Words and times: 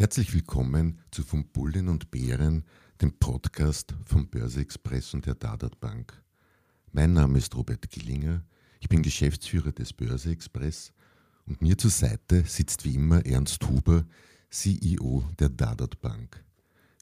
Herzlich 0.00 0.32
willkommen 0.32 1.00
zu 1.10 1.24
Von 1.24 1.48
Bullen 1.48 1.88
und 1.88 2.12
Bären, 2.12 2.64
dem 3.02 3.18
Podcast 3.18 3.96
vom 4.04 4.28
Börse 4.28 4.60
Express 4.60 5.12
und 5.12 5.26
der 5.26 5.34
Dadat 5.34 5.80
Bank. 5.80 6.22
Mein 6.92 7.14
Name 7.14 7.36
ist 7.36 7.56
Robert 7.56 7.90
Gillinger, 7.90 8.44
ich 8.78 8.88
bin 8.88 9.02
Geschäftsführer 9.02 9.72
des 9.72 9.92
Börse 9.92 10.30
Express 10.30 10.92
und 11.46 11.62
mir 11.62 11.76
zur 11.76 11.90
Seite 11.90 12.44
sitzt 12.44 12.84
wie 12.84 12.94
immer 12.94 13.26
Ernst 13.26 13.68
Huber, 13.68 14.06
CEO 14.50 15.24
der 15.36 15.48
Dadat 15.48 16.00
Bank. 16.00 16.44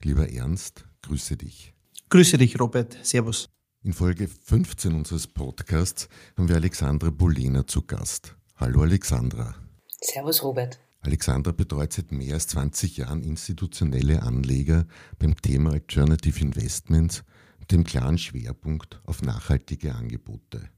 Lieber 0.03 0.33
Ernst, 0.33 0.87
grüße 1.03 1.37
dich. 1.37 1.75
Grüße 2.09 2.39
dich, 2.39 2.59
Robert. 2.59 2.97
Servus. 3.03 3.51
In 3.83 3.93
Folge 3.93 4.27
15 4.27 4.95
unseres 4.95 5.27
Podcasts 5.27 6.09
haben 6.35 6.49
wir 6.49 6.57
Alexandra 6.57 7.11
Bolena 7.11 7.67
zu 7.67 7.83
Gast. 7.83 8.35
Hallo 8.55 8.81
Alexandra. 8.81 9.55
Servus, 10.01 10.43
Robert. 10.43 10.81
Alexandra 11.07 11.53
betreut 11.53 11.93
seit 11.93 12.11
mehr 12.11 12.35
als 12.35 12.49
20 12.49 12.97
Jahren 12.97 13.23
institutionelle 13.23 14.23
Anleger 14.23 14.89
beim 15.21 15.37
Thema 15.37 15.73
Alternative 15.73 16.41
Investments 16.41 17.23
mit 17.61 17.71
dem 17.71 17.85
klaren 17.85 18.19
Schwerpunkt 18.19 19.01
auf 19.05 19.23
nachhaltige 19.23 19.95
Angebote. 19.95 20.69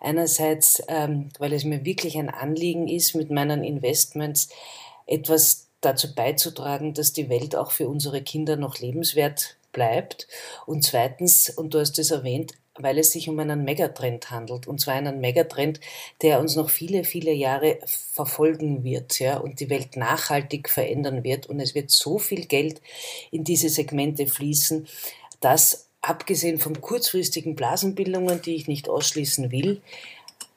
Einerseits, 0.00 0.82
ähm, 0.88 1.28
weil 1.38 1.52
es 1.52 1.62
mir 1.62 1.84
wirklich 1.84 2.18
ein 2.18 2.30
Anliegen 2.30 2.88
ist, 2.88 3.14
mit 3.14 3.30
meinen 3.30 3.62
Investments 3.62 4.48
etwas 5.06 5.68
dazu 5.80 6.12
beizutragen, 6.16 6.94
dass 6.94 7.12
die 7.12 7.28
Welt 7.28 7.54
auch 7.54 7.70
für 7.70 7.88
unsere 7.88 8.22
Kinder 8.22 8.56
noch 8.56 8.80
lebenswert 8.80 9.56
bleibt. 9.70 10.26
Und 10.66 10.82
zweitens, 10.82 11.48
und 11.48 11.74
du 11.74 11.78
hast 11.78 11.96
es 12.00 12.10
erwähnt, 12.10 12.54
weil 12.82 12.98
es 12.98 13.12
sich 13.12 13.28
um 13.28 13.38
einen 13.38 13.64
Megatrend 13.64 14.30
handelt. 14.30 14.66
Und 14.66 14.80
zwar 14.80 14.94
einen 14.94 15.20
Megatrend, 15.20 15.80
der 16.22 16.40
uns 16.40 16.56
noch 16.56 16.70
viele, 16.70 17.04
viele 17.04 17.32
Jahre 17.32 17.78
verfolgen 17.86 18.84
wird, 18.84 19.18
ja, 19.20 19.38
und 19.38 19.60
die 19.60 19.70
Welt 19.70 19.96
nachhaltig 19.96 20.68
verändern 20.68 21.24
wird. 21.24 21.46
Und 21.46 21.60
es 21.60 21.74
wird 21.74 21.90
so 21.90 22.18
viel 22.18 22.46
Geld 22.46 22.80
in 23.30 23.44
diese 23.44 23.68
Segmente 23.68 24.26
fließen, 24.26 24.86
dass 25.40 25.88
abgesehen 26.00 26.58
von 26.58 26.80
kurzfristigen 26.80 27.56
Blasenbildungen, 27.56 28.42
die 28.42 28.54
ich 28.54 28.68
nicht 28.68 28.88
ausschließen 28.88 29.50
will, 29.50 29.80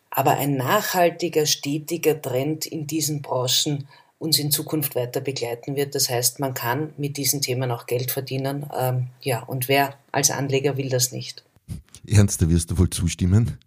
aber 0.10 0.38
ein 0.38 0.58
nachhaltiger, 0.58 1.46
stetiger 1.46 2.22
Trend 2.22 2.66
in 2.66 2.86
diesen 2.86 3.22
Branchen 3.22 3.88
uns 4.20 4.38
in 4.38 4.52
Zukunft 4.52 4.96
weiter 4.96 5.20
begleiten 5.20 5.76
wird. 5.76 5.96
Das 5.96 6.10
heißt, 6.10 6.40
man 6.40 6.54
kann 6.54 6.94
mit 6.98 7.18
diesen 7.18 7.42
Themen 7.42 7.72
auch 7.72 7.88
Geld 7.88 8.12
verdienen. 8.12 8.70
Ähm, 8.78 9.08
ja, 9.22 9.42
und 9.42 9.68
wer 9.68 9.96
als 10.12 10.30
Anleger 10.30 10.78
will 10.78 10.90
das 10.90 11.12
nicht? 11.12 11.44
Ernst, 12.08 12.42
da 12.42 12.50
wirst 12.50 12.72
du 12.72 12.78
wohl 12.78 12.90
zustimmen? 12.90 13.58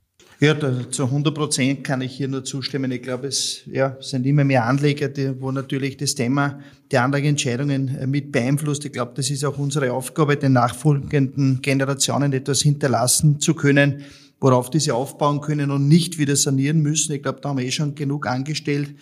Ja, 0.40 0.52
da, 0.52 0.90
zu 0.90 1.04
100 1.04 1.34
Prozent 1.34 1.84
kann 1.84 2.00
ich 2.00 2.16
hier 2.16 2.28
nur 2.28 2.44
zustimmen. 2.44 2.90
Ich 2.90 3.02
glaube, 3.02 3.28
es 3.28 3.62
ja, 3.66 3.96
sind 4.00 4.26
immer 4.26 4.44
mehr 4.44 4.66
Anleger, 4.66 5.08
die, 5.08 5.40
wo 5.40 5.52
natürlich 5.52 5.96
das 5.96 6.16
Thema 6.16 6.58
der 6.90 7.04
Anlageentscheidungen 7.04 7.96
äh, 7.96 8.06
mit 8.06 8.32
beeinflusst. 8.32 8.84
Ich 8.84 8.92
glaube, 8.92 9.12
das 9.14 9.30
ist 9.30 9.44
auch 9.44 9.58
unsere 9.58 9.92
Aufgabe, 9.92 10.36
den 10.36 10.52
nachfolgenden 10.52 11.62
Generationen 11.62 12.32
etwas 12.32 12.62
hinterlassen 12.62 13.40
zu 13.40 13.54
können, 13.54 14.02
worauf 14.40 14.70
diese 14.70 14.94
aufbauen 14.94 15.40
können 15.40 15.70
und 15.70 15.88
nicht 15.88 16.18
wieder 16.18 16.34
sanieren 16.34 16.80
müssen. 16.80 17.12
Ich 17.12 17.22
glaube, 17.22 17.40
da 17.40 17.50
haben 17.50 17.58
wir 17.58 17.64
eh 17.64 17.70
schon 17.70 17.94
genug 17.94 18.26
angestellt. 18.26 18.94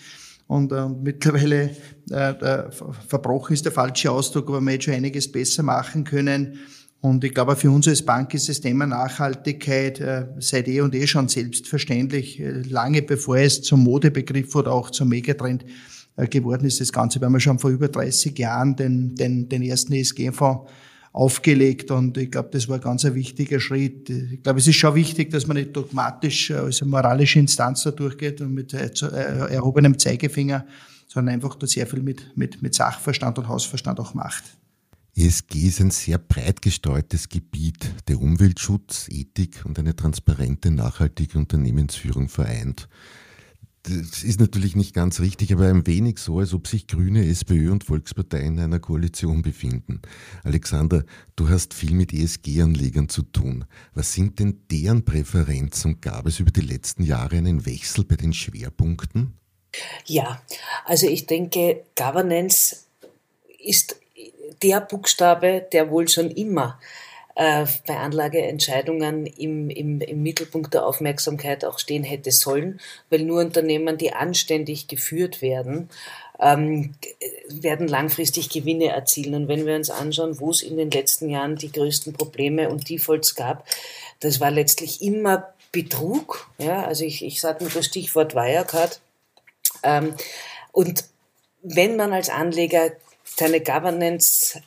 Und 0.47 0.71
äh, 0.71 0.87
mittlerweile, 0.89 1.71
äh, 2.11 2.71
verbrochen 3.09 3.55
ist 3.55 3.65
der 3.65 3.73
falsche 3.73 4.11
Ausdruck, 4.11 4.49
aber 4.49 4.61
wir 4.61 4.73
hätten 4.73 4.83
schon 4.83 4.95
einiges 4.95 5.33
besser 5.33 5.63
machen 5.63 6.05
können. 6.05 6.59
Und 7.03 7.25
ich 7.25 7.35
glaube, 7.35 7.57
für 7.57 7.69
uns 7.69 7.89
als 7.89 8.01
Bank 8.01 8.33
ist 8.33 8.49
das 8.49 8.61
Thema 8.61 8.87
Nachhaltigkeit 8.87 9.99
äh, 9.99 10.27
seit 10.39 10.69
eh 10.69 10.83
und 10.83 10.95
eh 10.95 11.09
schon 11.09 11.27
selbstverständlich, 11.27 12.39
äh, 12.39 12.63
lange 12.63 13.03
bevor 13.03 13.39
es 13.39 13.61
zum 13.61 13.83
Modebegriff 13.83 14.55
oder 14.55 14.71
auch 14.71 14.89
zum 14.89 15.09
Megatrend 15.09 15.65
äh, 16.17 16.29
geworden 16.29 16.65
ist. 16.65 16.81
Das 16.81 16.93
Ganze, 16.93 17.21
wir 17.21 17.27
haben 17.27 17.41
schon 17.41 17.59
vor 17.59 17.71
über 17.71 17.89
30 17.89 18.39
Jahren 18.39 18.77
den, 18.77 19.17
den, 19.17 19.49
den 19.49 19.63
ersten 19.63 19.95
ESG-Fonds 19.95 20.71
aufgelegt 21.13 21.91
und 21.91 22.17
ich 22.17 22.31
glaube, 22.31 22.51
das 22.53 22.69
war 22.69 22.77
ein 22.77 22.83
ganz 22.83 23.03
wichtiger 23.03 23.59
Schritt. 23.59 24.09
Ich 24.09 24.41
glaube, 24.45 24.61
es 24.61 24.69
ist 24.69 24.77
schon 24.77 24.95
wichtig, 24.95 25.31
dass 25.31 25.49
man 25.49 25.57
nicht 25.57 25.75
dogmatisch 25.75 26.53
als 26.53 26.85
moralische 26.85 27.41
Instanz 27.41 27.83
da 27.83 27.91
durchgeht 27.91 28.41
und 28.41 28.55
mit 28.55 28.75
äh, 28.75 28.87
äh, 28.87 29.55
erhobenem 29.55 29.99
Zeigefinger, 29.99 30.67
sondern 31.09 31.35
einfach 31.35 31.57
da 31.57 31.67
sehr 31.67 31.89
viel 31.89 32.01
mit, 32.01 32.37
mit, 32.37 32.63
mit 32.63 32.77
Sachverstand 32.77 33.41
und 33.41 33.49
Hausverstand 33.49 33.99
auch 33.99 34.15
macht. 34.15 34.45
ESG 35.15 35.67
ist 35.67 35.81
ein 35.81 35.91
sehr 35.91 36.19
breit 36.19 36.63
gestreutes 36.63 37.29
Gebiet, 37.29 37.93
der 38.09 38.19
Umweltschutz, 38.19 39.09
Ethik 39.11 39.65
und 39.67 39.79
eine 39.79 39.95
transparente, 39.95 40.71
nachhaltige 40.71 41.39
Unternehmensführung 41.39 42.29
vereint. 42.29 42.89
Das 43.83 44.23
ist 44.23 44.39
natürlich 44.39 44.77
nicht 44.77 44.95
ganz 44.95 45.19
richtig, 45.19 45.53
aber 45.53 45.67
ein 45.67 45.87
wenig 45.87 46.19
so, 46.19 46.39
als 46.39 46.55
ob 46.55 46.69
sich 46.69 46.87
Grüne, 46.87 47.27
SPÖ 47.27 47.73
und 47.73 47.83
Volkspartei 47.83 48.41
in 48.41 48.61
einer 48.61 48.79
Koalition 48.79 49.43
befinden. 49.43 50.01
Alexander, 50.45 51.05
du 51.35 51.49
hast 51.49 51.75
viel 51.75 51.93
mit 51.93 52.13
ESG-Anlegern 52.13 53.09
zu 53.09 53.23
tun. 53.23 53.65
Was 53.93 54.13
sind 54.13 54.39
denn 54.39 54.63
deren 54.71 55.05
Präferenzen? 55.05 56.01
Gab 56.01 56.27
es 56.27 56.39
über 56.39 56.53
die 56.53 56.61
letzten 56.61 57.03
Jahre 57.03 57.37
einen 57.37 57.67
Wechsel 57.67 58.05
bei 58.05 58.15
den 58.15 58.33
Schwerpunkten? 58.33 59.35
Ja, 60.07 60.41
also 60.85 61.09
ich 61.09 61.27
denke, 61.27 61.83
Governance 61.97 62.85
ist 63.59 63.97
der 64.63 64.81
Buchstabe, 64.81 65.67
der 65.73 65.91
wohl 65.91 66.09
schon 66.09 66.31
immer 66.31 66.79
äh, 67.35 67.67
bei 67.87 67.97
Anlageentscheidungen 67.97 69.27
im, 69.27 69.71
im, 69.71 70.01
im 70.01 70.23
Mittelpunkt 70.23 70.75
der 70.75 70.87
Aufmerksamkeit 70.87 71.65
auch 71.65 71.79
stehen 71.79 72.05
hätte 72.05 72.31
sollen, 72.31 72.81
weil 73.11 73.21
nur 73.21 73.41
Unternehmen, 73.41 73.97
die 73.97 74.13
anständig 74.13 74.89
geführt 74.89 75.41
werden, 75.41 75.89
ähm, 76.41 76.95
werden 77.49 77.89
langfristig 77.89 78.51
Gewinne 78.51 78.89
erzielen. 78.89 79.35
Und 79.35 79.49
wenn 79.49 79.65
wir 79.65 79.77
uns 79.77 79.91
anschauen, 79.91 80.41
wo 80.41 80.51
es 80.51 80.63
in 80.63 80.77
den 80.77 80.91
letzten 80.91 81.31
Jahren 81.31 81.57
die 81.57 81.73
größten 81.73 82.13
Probleme 82.13 82.69
und 82.69 82.91
Defaults 82.91 83.35
gab, 83.35 83.67
das 84.21 84.41
war 84.41 84.51
letztlich 84.51 85.03
immer 85.03 85.55
Betrug. 85.71 86.49
Ja, 86.59 86.85
also 86.85 87.05
ich, 87.05 87.25
ich 87.25 87.41
sage 87.41 87.65
nur 87.65 87.73
das 87.73 87.87
Stichwort 87.87 88.35
Wirecard. 88.35 89.01
Ähm, 89.83 90.15
und 90.71 91.05
wenn 91.63 91.97
man 91.97 92.13
als 92.13 92.29
Anleger 92.29 92.91
seine 93.37 93.61
Governance 93.61 94.61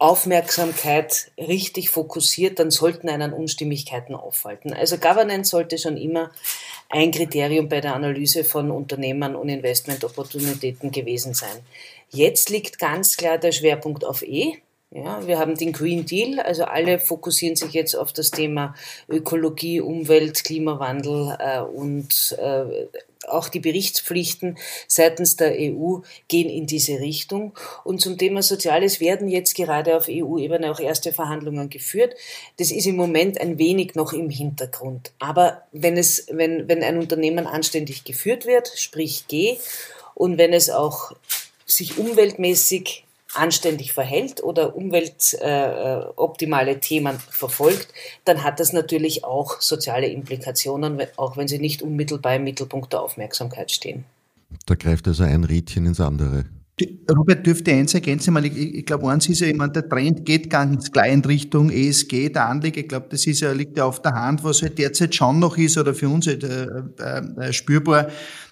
Aufmerksamkeit 0.00 1.32
richtig 1.36 1.90
fokussiert, 1.90 2.60
dann 2.60 2.70
sollten 2.70 3.08
einen 3.08 3.32
Unstimmigkeiten 3.32 4.14
aufhalten. 4.14 4.72
Also 4.72 4.96
Governance 4.96 5.50
sollte 5.50 5.76
schon 5.76 5.96
immer 5.96 6.30
ein 6.88 7.10
Kriterium 7.10 7.68
bei 7.68 7.80
der 7.80 7.94
Analyse 7.94 8.44
von 8.44 8.70
Unternehmern 8.70 9.34
und 9.34 9.48
Investmentopportunitäten 9.48 10.92
gewesen 10.92 11.34
sein. 11.34 11.64
Jetzt 12.10 12.48
liegt 12.48 12.78
ganz 12.78 13.16
klar 13.16 13.38
der 13.38 13.50
Schwerpunkt 13.50 14.04
auf 14.04 14.22
E. 14.22 14.58
Ja, 14.90 15.26
wir 15.26 15.38
haben 15.38 15.54
den 15.54 15.72
Green 15.72 16.06
Deal, 16.06 16.40
also 16.40 16.64
alle 16.64 16.98
fokussieren 16.98 17.56
sich 17.56 17.72
jetzt 17.72 17.94
auf 17.94 18.14
das 18.14 18.30
Thema 18.30 18.74
Ökologie, 19.06 19.82
Umwelt, 19.82 20.44
Klimawandel 20.44 21.36
äh, 21.38 21.60
und 21.60 22.34
äh, 22.38 22.86
auch 23.26 23.50
die 23.50 23.60
Berichtspflichten 23.60 24.56
seitens 24.86 25.36
der 25.36 25.52
EU 25.58 25.98
gehen 26.28 26.48
in 26.48 26.66
diese 26.66 27.00
Richtung. 27.00 27.52
Und 27.84 28.00
zum 28.00 28.16
Thema 28.16 28.42
Soziales 28.42 28.98
werden 28.98 29.28
jetzt 29.28 29.54
gerade 29.54 29.94
auf 29.94 30.06
EU-Ebene 30.08 30.70
auch 30.70 30.80
erste 30.80 31.12
Verhandlungen 31.12 31.68
geführt. 31.68 32.14
Das 32.56 32.70
ist 32.70 32.86
im 32.86 32.96
Moment 32.96 33.38
ein 33.42 33.58
wenig 33.58 33.94
noch 33.94 34.14
im 34.14 34.30
Hintergrund. 34.30 35.12
Aber 35.18 35.64
wenn 35.72 35.98
es, 35.98 36.26
wenn, 36.30 36.66
wenn 36.66 36.82
ein 36.82 36.98
Unternehmen 36.98 37.46
anständig 37.46 38.04
geführt 38.04 38.46
wird, 38.46 38.72
sprich 38.76 39.26
G, 39.28 39.58
und 40.14 40.38
wenn 40.38 40.54
es 40.54 40.70
auch 40.70 41.12
sich 41.66 41.98
umweltmäßig 41.98 43.04
anständig 43.34 43.92
verhält 43.92 44.42
oder 44.42 44.74
umweltoptimale 44.74 46.70
äh, 46.72 46.78
Themen 46.78 47.18
verfolgt, 47.18 47.88
dann 48.24 48.42
hat 48.42 48.58
das 48.60 48.72
natürlich 48.72 49.24
auch 49.24 49.60
soziale 49.60 50.08
Implikationen, 50.08 51.00
auch 51.16 51.36
wenn 51.36 51.48
sie 51.48 51.58
nicht 51.58 51.82
unmittelbar 51.82 52.36
im 52.36 52.44
Mittelpunkt 52.44 52.92
der 52.92 53.02
Aufmerksamkeit 53.02 53.70
stehen. 53.70 54.04
Da 54.66 54.74
greift 54.74 55.06
also 55.08 55.24
ein 55.24 55.44
Rädchen 55.44 55.86
ins 55.86 56.00
andere. 56.00 56.46
Robert 57.10 57.46
dürfte 57.46 57.72
eins 57.72 57.94
ergänzen, 57.94 58.36
ich, 58.44 58.56
ich 58.56 58.86
glaube, 58.86 59.10
eins 59.10 59.28
ist 59.28 59.40
ja, 59.40 59.46
ich 59.46 59.56
meine, 59.56 59.72
der 59.72 59.88
Trend 59.88 60.24
geht 60.24 60.50
ganz 60.50 60.90
klar 60.90 61.06
in 61.06 61.24
Richtung 61.24 61.70
ESG, 61.70 62.30
der 62.30 62.48
Anleger, 62.48 62.80
ich 62.80 62.88
glaube, 62.88 63.06
das 63.10 63.26
ist 63.26 63.40
ja, 63.40 63.52
liegt 63.52 63.76
ja 63.76 63.84
auf 63.84 64.02
der 64.02 64.12
Hand, 64.14 64.44
was 64.44 64.62
halt 64.62 64.78
derzeit 64.78 65.14
schon 65.14 65.38
noch 65.38 65.56
ist 65.56 65.78
oder 65.78 65.94
für 65.94 66.08
uns 66.08 66.26
halt, 66.26 66.44
äh, 66.44 66.66
äh, 66.98 67.52
spürbar, 67.52 68.08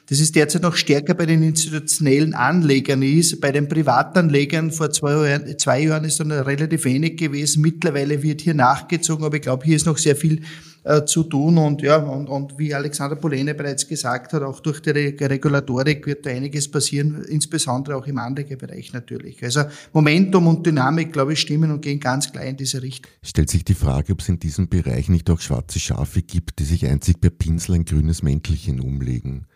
das 0.09 0.21
ist 0.21 0.37
derzeit 0.37 0.63
noch 0.63 0.77
stärker 0.77 1.15
bei 1.15 1.27
den 1.27 1.43
institutionellen 1.43 2.33
Anlegern 2.33 3.03
ist. 3.03 3.41
Bei 3.41 3.51
den 3.51 3.67
Privatanlegern 3.67 4.71
vor 4.71 4.91
zwei 4.91 5.31
Jahren, 5.31 5.59
zwei 5.59 5.83
Jahren 5.83 6.05
ist 6.05 6.21
dann 6.21 6.31
relativ 6.31 6.85
wenig 6.85 7.17
gewesen. 7.17 7.61
Mittlerweile 7.61 8.23
wird 8.23 8.41
hier 8.41 8.55
nachgezogen, 8.55 9.25
aber 9.25 9.37
ich 9.37 9.43
glaube, 9.43 9.65
hier 9.65 9.75
ist 9.75 9.87
noch 9.87 9.99
sehr 9.99 10.15
viel 10.15 10.43
äh, 10.87 11.05
zu 11.05 11.25
tun. 11.25 11.59
Und 11.59 11.83
ja, 11.83 11.97
und, 11.97 12.29
und 12.29 12.59
wie 12.59 12.73
Alexander 12.73 13.17
Polene 13.17 13.55
bereits 13.55 13.89
gesagt 13.89 14.33
hat, 14.33 14.43
auch 14.43 14.61
durch 14.61 14.81
die 14.81 14.91
Regulatorik 14.91 16.07
wird 16.07 16.25
da 16.25 16.31
einiges 16.31 16.71
passieren, 16.71 17.25
insbesondere 17.25 17.97
auch 17.97 18.07
im 18.07 18.19
Anlegerbereich 18.19 18.93
natürlich. 18.93 19.43
Also 19.43 19.65
Momentum 19.93 20.47
und 20.47 20.65
Dynamik, 20.65 21.13
glaube 21.13 21.33
ich, 21.33 21.41
stimmen 21.41 21.73
und 21.73 21.83
gehen 21.83 21.99
ganz 21.99 22.31
klar 22.31 22.45
in 22.45 22.57
diese 22.57 22.83
Richtung. 22.83 23.11
Stellt 23.21 23.51
sich 23.51 23.65
die 23.65 23.75
Frage, 23.75 24.13
ob 24.13 24.21
es 24.21 24.29
in 24.29 24.39
diesem 24.39 24.69
Bereich 24.69 25.09
nicht 25.09 25.29
auch 25.29 25.41
schwarze 25.41 25.81
Schafe 25.81 26.23
gibt, 26.23 26.61
die 26.61 26.65
sich 26.65 26.87
einzig 26.87 27.21
per 27.21 27.31
Pinsel 27.31 27.75
ein 27.75 27.85
grünes 27.85 28.23
Mäntelchen 28.23 28.81
umlegen. 28.81 29.47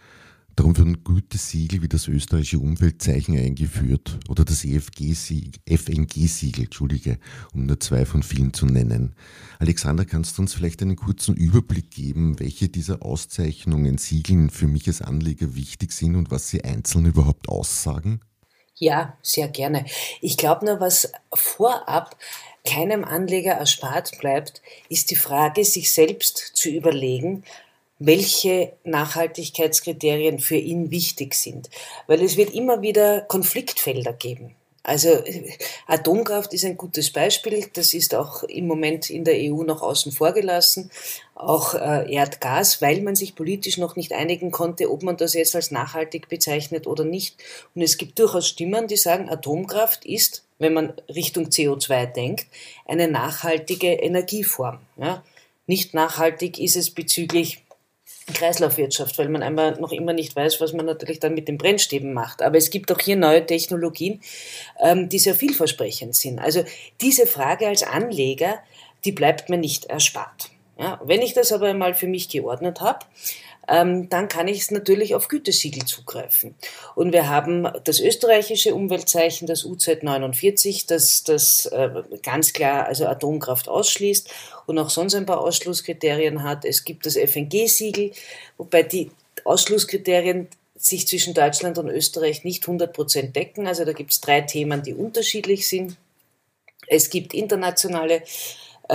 Darum 0.57 0.77
wurden 0.77 1.05
Gütesiegel 1.05 1.83
wie 1.83 1.89
das 1.89 2.09
österreichische 2.09 2.59
Umweltzeichen 2.59 3.39
eingeführt 3.39 4.19
oder 4.29 4.45
das 4.45 4.61
FNG-Siegel, 4.61 6.65
Entschuldige, 6.65 7.19
um 7.55 7.67
nur 7.67 7.81
zwei 7.81 8.05
von 8.05 8.23
vielen 8.23 8.53
zu 8.53 8.67
nennen. 8.67 9.15
Alexander, 9.59 10.05
kannst 10.05 10.37
du 10.37 10.43
uns 10.43 10.55
vielleicht 10.55 10.83
einen 10.83 10.97
kurzen 10.97 11.35
Überblick 11.35 11.91
geben, 11.91 12.39
welche 12.41 12.69
dieser 12.69 13.03
Auszeichnungen, 13.03 13.99
Siegeln 13.99 14.51
für 14.51 14.67
mich 14.67 14.87
als 14.87 15.03
Anleger 15.03 15.55
wichtig 15.55 15.93
sind 15.93 16.17
und 16.17 16.31
was 16.31 16.49
sie 16.49 16.65
einzeln 16.65 17.07
überhaupt 17.07 17.49
aussagen? 17.49 18.21
Ja, 18.75 19.17
sehr 19.23 19.49
gerne. 19.49 19.85
Ich 20.21 20.37
glaube 20.37 20.65
nur, 20.65 20.81
was 20.81 21.13
vorab 21.35 22.17
keinem 22.67 23.05
Anleger 23.05 23.53
erspart 23.53 24.19
bleibt, 24.19 24.63
ist 24.89 25.11
die 25.11 25.17
Frage, 25.17 25.65
sich 25.65 25.93
selbst 25.93 26.39
zu 26.55 26.71
überlegen, 26.71 27.45
welche 28.01 28.73
Nachhaltigkeitskriterien 28.83 30.41
für 30.41 30.57
ihn 30.57 30.91
wichtig 30.91 31.35
sind. 31.35 31.71
Weil 32.07 32.23
es 32.23 32.37
wird 32.37 32.55
immer 32.55 32.83
wieder 32.83 33.21
Konfliktfelder 33.21 34.15
geben. 34.15 34.57
Also 34.83 35.23
Atomkraft 35.87 36.55
ist 36.55 36.65
ein 36.65 36.79
gutes 36.79 37.13
Beispiel. 37.13 37.67
Das 37.75 37.93
ist 37.93 38.15
auch 38.15 38.43
im 38.45 38.67
Moment 38.67 39.11
in 39.11 39.25
der 39.25 39.35
EU 39.37 39.63
noch 39.63 39.83
außen 39.83 40.11
vor 40.13 40.33
gelassen. 40.33 40.91
Auch 41.35 41.75
äh, 41.75 42.11
Erdgas, 42.11 42.81
weil 42.81 43.03
man 43.03 43.15
sich 43.15 43.35
politisch 43.35 43.77
noch 43.77 43.95
nicht 43.97 44.15
einigen 44.15 44.51
konnte, 44.51 44.91
ob 44.91 45.03
man 45.03 45.19
das 45.19 45.35
jetzt 45.35 45.55
als 45.55 45.71
nachhaltig 45.71 46.31
bezeichnet 46.31 46.87
oder 46.87 47.05
nicht. 47.05 47.37
Und 47.75 47.83
es 47.83 47.99
gibt 47.99 48.19
durchaus 48.19 48.49
Stimmen, 48.49 48.87
die 48.87 48.97
sagen, 48.97 49.29
Atomkraft 49.29 50.07
ist, 50.07 50.45
wenn 50.59 50.73
man 50.73 50.95
Richtung 51.15 51.49
CO2 51.49 52.07
denkt, 52.07 52.47
eine 52.87 53.09
nachhaltige 53.09 53.93
Energieform. 53.93 54.79
Ja? 54.97 55.23
Nicht 55.67 55.93
nachhaltig 55.93 56.59
ist 56.59 56.77
es 56.77 56.91
bezüglich 56.91 57.63
Kreislaufwirtschaft, 58.33 59.19
weil 59.19 59.29
man 59.29 59.43
einmal 59.43 59.79
noch 59.81 59.93
immer 59.93 60.13
nicht 60.13 60.35
weiß, 60.35 60.61
was 60.61 60.73
man 60.73 60.87
natürlich 60.87 61.21
dann 61.21 61.35
mit 61.35 61.49
den 61.49 61.59
Brennstäben 61.59 62.13
macht. 62.13 62.43
Aber 62.43 62.59
es 62.59 62.71
gibt 62.71 62.91
auch 62.93 63.01
hier 63.01 63.17
neue 63.17 63.45
Technologien, 63.45 64.21
ähm, 64.81 65.09
die 65.09 65.19
sehr 65.19 65.35
vielversprechend 65.35 66.15
sind. 66.15 66.39
Also 66.39 66.65
diese 67.01 67.27
Frage 67.27 67.67
als 67.67 67.83
Anleger, 67.83 68.59
die 69.05 69.13
bleibt 69.13 69.49
mir 69.49 69.59
nicht 69.59 69.87
erspart. 69.87 70.51
Ja, 70.79 70.99
wenn 71.05 71.21
ich 71.21 71.35
das 71.35 71.53
aber 71.53 71.67
einmal 71.67 71.95
für 71.95 72.07
mich 72.07 72.31
geordnet 72.31 72.81
habe, 72.81 73.01
ähm, 73.69 74.09
dann 74.09 74.29
kann 74.29 74.49
ich 74.49 74.61
es 74.61 74.71
natürlich 74.71 75.15
auf 75.15 75.29
Gütesiegel 75.29 75.85
zugreifen. 75.85 76.55
Und 76.95 77.13
wir 77.13 77.29
haben 77.29 77.69
das 77.85 78.01
österreichische 78.01 78.75
Umweltzeichen, 78.75 79.47
das 79.47 79.65
UZ49, 79.65 80.87
das, 80.89 81.25
das 81.25 81.67
äh, 81.67 82.03
ganz 82.23 82.53
klar 82.53 82.87
also 82.87 83.07
Atomkraft 83.07 83.69
ausschließt 83.69 84.31
und 84.67 84.79
auch 84.79 84.91
sonst 84.91 85.15
ein 85.15 85.27
paar 85.27 85.41
Ausschlusskriterien 85.41 86.43
hat. 86.43 86.65
Es 86.65 86.85
gibt 86.85 87.07
das 87.07 87.17
FNG-Siegel, 87.17 88.13
wobei 88.57 88.83
die 88.83 89.11
Ausschlusskriterien 89.45 90.49
sich 90.77 91.07
zwischen 91.07 91.35
Deutschland 91.35 91.79
und 91.79 91.89
Österreich 91.89 92.43
nicht 92.43 92.65
100% 92.65 93.33
decken. 93.33 93.67
Also 93.67 93.85
da 93.85 93.93
gibt 93.93 94.13
es 94.13 94.21
drei 94.21 94.41
Themen, 94.41 94.83
die 94.83 94.95
unterschiedlich 94.95 95.69
sind. 95.69 95.97
Es 96.87 97.11
gibt 97.11 97.35
internationale 97.35 98.23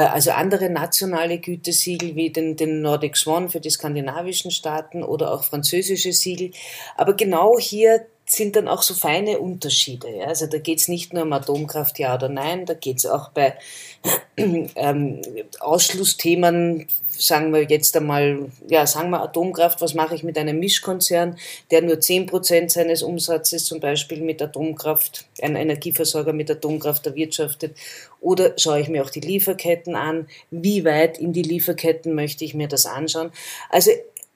also 0.01 0.31
andere 0.31 0.69
nationale 0.69 1.39
Gütesiegel 1.39 2.15
wie 2.15 2.29
den, 2.29 2.55
den 2.55 2.81
Nordic 2.81 3.15
Swan 3.17 3.49
für 3.49 3.59
die 3.59 3.69
skandinavischen 3.69 4.51
Staaten 4.51 5.03
oder 5.03 5.33
auch 5.33 5.43
französische 5.43 6.11
Siegel. 6.11 6.51
Aber 6.97 7.13
genau 7.13 7.57
hier 7.59 8.05
sind 8.25 8.55
dann 8.55 8.67
auch 8.67 8.81
so 8.81 8.93
feine 8.93 9.39
Unterschiede. 9.39 10.09
Ja? 10.09 10.25
Also 10.25 10.47
da 10.47 10.57
geht 10.57 10.79
es 10.79 10.87
nicht 10.87 11.13
nur 11.13 11.23
um 11.23 11.33
Atomkraft, 11.33 11.99
ja 11.99 12.15
oder 12.15 12.29
nein, 12.29 12.65
da 12.65 12.73
geht 12.73 12.97
es 12.97 13.05
auch 13.05 13.29
bei 13.29 13.55
ähm, 14.37 15.21
Ausschlussthemen, 15.59 16.87
sagen 17.09 17.53
wir 17.53 17.63
jetzt 17.63 17.95
einmal, 17.95 18.51
ja, 18.67 18.85
sagen 18.87 19.11
wir 19.11 19.21
Atomkraft, 19.21 19.79
was 19.81 19.93
mache 19.93 20.15
ich 20.15 20.23
mit 20.23 20.37
einem 20.37 20.59
Mischkonzern, 20.59 21.37
der 21.71 21.81
nur 21.81 21.99
zehn 22.01 22.25
Prozent 22.25 22.71
seines 22.71 23.03
Umsatzes 23.03 23.65
zum 23.65 23.79
Beispiel 23.79 24.21
mit 24.21 24.41
Atomkraft, 24.41 25.25
ein 25.41 25.55
Energieversorger 25.55 26.33
mit 26.33 26.49
Atomkraft 26.49 27.05
erwirtschaftet, 27.05 27.77
oder 28.19 28.53
schaue 28.57 28.81
ich 28.81 28.89
mir 28.89 29.03
auch 29.03 29.11
die 29.11 29.21
Lieferketten 29.21 29.95
an, 29.95 30.27
wie 30.49 30.83
weit 30.83 31.19
in 31.19 31.31
die 31.31 31.43
Lieferketten 31.43 32.15
möchte 32.15 32.43
ich 32.43 32.55
mir 32.55 32.67
das 32.67 32.85
anschauen. 32.85 33.31
Also 33.69 33.91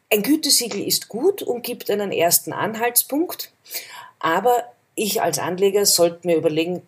ein 0.10 0.24
Gütesiegel 0.24 0.82
ist 0.86 1.08
gut 1.08 1.42
und 1.42 1.64
gibt 1.64 1.90
einen 1.90 2.12
ersten 2.12 2.54
Anhaltspunkt, 2.54 3.52
aber 4.20 4.64
ich 4.96 5.22
als 5.22 5.40
Anleger 5.40 5.86
sollte 5.86 6.28
mir 6.28 6.36
überlegen, 6.36 6.82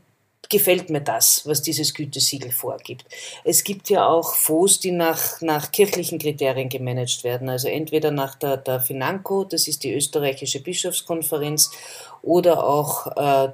gefällt 0.49 0.89
mir 0.89 1.01
das, 1.01 1.47
was 1.47 1.61
dieses 1.61 1.93
Gütesiegel 1.93 2.51
vorgibt. 2.51 3.05
Es 3.45 3.63
gibt 3.63 3.89
ja 3.89 4.05
auch 4.05 4.35
Fonds, 4.35 4.79
die 4.79 4.91
nach, 4.91 5.39
nach 5.39 5.71
kirchlichen 5.71 6.19
Kriterien 6.19 6.67
gemanagt 6.67 7.23
werden, 7.23 7.47
also 7.47 7.69
entweder 7.69 8.11
nach 8.11 8.35
der, 8.35 8.57
der 8.57 8.81
Financo, 8.81 9.45
das 9.45 9.67
ist 9.67 9.83
die 9.83 9.93
österreichische 9.93 10.61
Bischofskonferenz, 10.61 11.71
oder 12.21 12.67
auch 12.67 13.07
äh, 13.15 13.53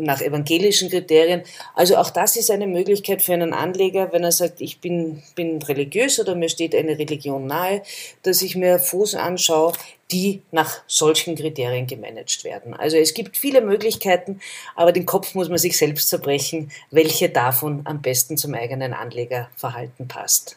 nach 0.00 0.20
evangelischen 0.20 0.90
Kriterien. 0.90 1.42
Also 1.74 1.96
auch 1.96 2.10
das 2.10 2.36
ist 2.36 2.50
eine 2.50 2.66
Möglichkeit 2.66 3.22
für 3.22 3.34
einen 3.34 3.52
Anleger, 3.52 4.12
wenn 4.12 4.24
er 4.24 4.32
sagt, 4.32 4.60
ich 4.60 4.80
bin, 4.80 5.22
bin 5.34 5.62
religiös 5.62 6.18
oder 6.18 6.34
mir 6.34 6.48
steht 6.48 6.74
eine 6.74 6.98
Religion 6.98 7.46
nahe, 7.46 7.82
dass 8.22 8.42
ich 8.42 8.56
mir 8.56 8.78
Fonds 8.78 9.14
anschaue, 9.14 9.72
die 10.10 10.42
nach 10.50 10.82
solchen 10.86 11.36
Kriterien 11.36 11.86
gemanagt 11.86 12.42
werden. 12.42 12.74
Also 12.74 12.96
es 12.96 13.14
gibt 13.14 13.36
viele 13.36 13.60
Möglichkeiten, 13.60 14.40
aber 14.74 14.92
den 14.92 15.06
Kopf 15.06 15.34
muss 15.34 15.48
man 15.48 15.58
sich 15.58 15.76
selbst 15.76 16.08
zerbrechen, 16.08 16.70
welche 16.90 17.28
davon 17.28 17.82
am 17.84 18.02
besten 18.02 18.36
zum 18.36 18.54
eigenen 18.54 18.92
Anlegerverhalten 18.92 20.08
passt. 20.08 20.56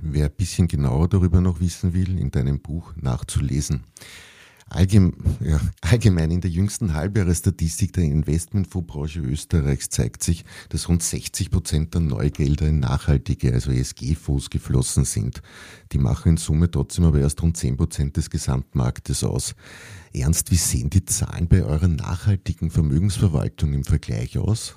Wer 0.00 0.26
ein 0.26 0.32
bisschen 0.32 0.68
genauer 0.68 1.08
darüber 1.08 1.40
noch 1.40 1.60
wissen 1.60 1.94
will, 1.94 2.18
in 2.18 2.30
deinem 2.30 2.60
Buch 2.60 2.92
nachzulesen. 3.00 3.84
Allgemein, 4.74 5.14
ja, 5.38 5.60
allgemein 5.82 6.32
in 6.32 6.40
der 6.40 6.50
jüngsten 6.50 6.94
Halbjahresstatistik 6.94 7.92
der 7.92 8.02
Investmentfondsbranche 8.02 9.20
Österreichs 9.20 9.88
zeigt 9.88 10.24
sich, 10.24 10.44
dass 10.68 10.88
rund 10.88 11.00
60 11.00 11.52
Prozent 11.52 11.94
der 11.94 12.00
Neugelder 12.00 12.66
in 12.66 12.80
nachhaltige, 12.80 13.52
also 13.52 13.70
ESG-Fonds 13.70 14.50
geflossen 14.50 15.04
sind. 15.04 15.42
Die 15.92 15.98
machen 15.98 16.30
in 16.30 16.36
Summe 16.38 16.68
trotzdem 16.68 17.04
aber 17.04 17.20
erst 17.20 17.40
rund 17.40 17.56
10 17.56 17.76
Prozent 17.76 18.16
des 18.16 18.30
Gesamtmarktes 18.30 19.22
aus. 19.22 19.54
Ernst, 20.12 20.50
wie 20.50 20.56
sehen 20.56 20.90
die 20.90 21.04
Zahlen 21.04 21.46
bei 21.46 21.62
eurer 21.62 21.86
nachhaltigen 21.86 22.72
Vermögensverwaltung 22.72 23.74
im 23.74 23.84
Vergleich 23.84 24.38
aus? 24.38 24.74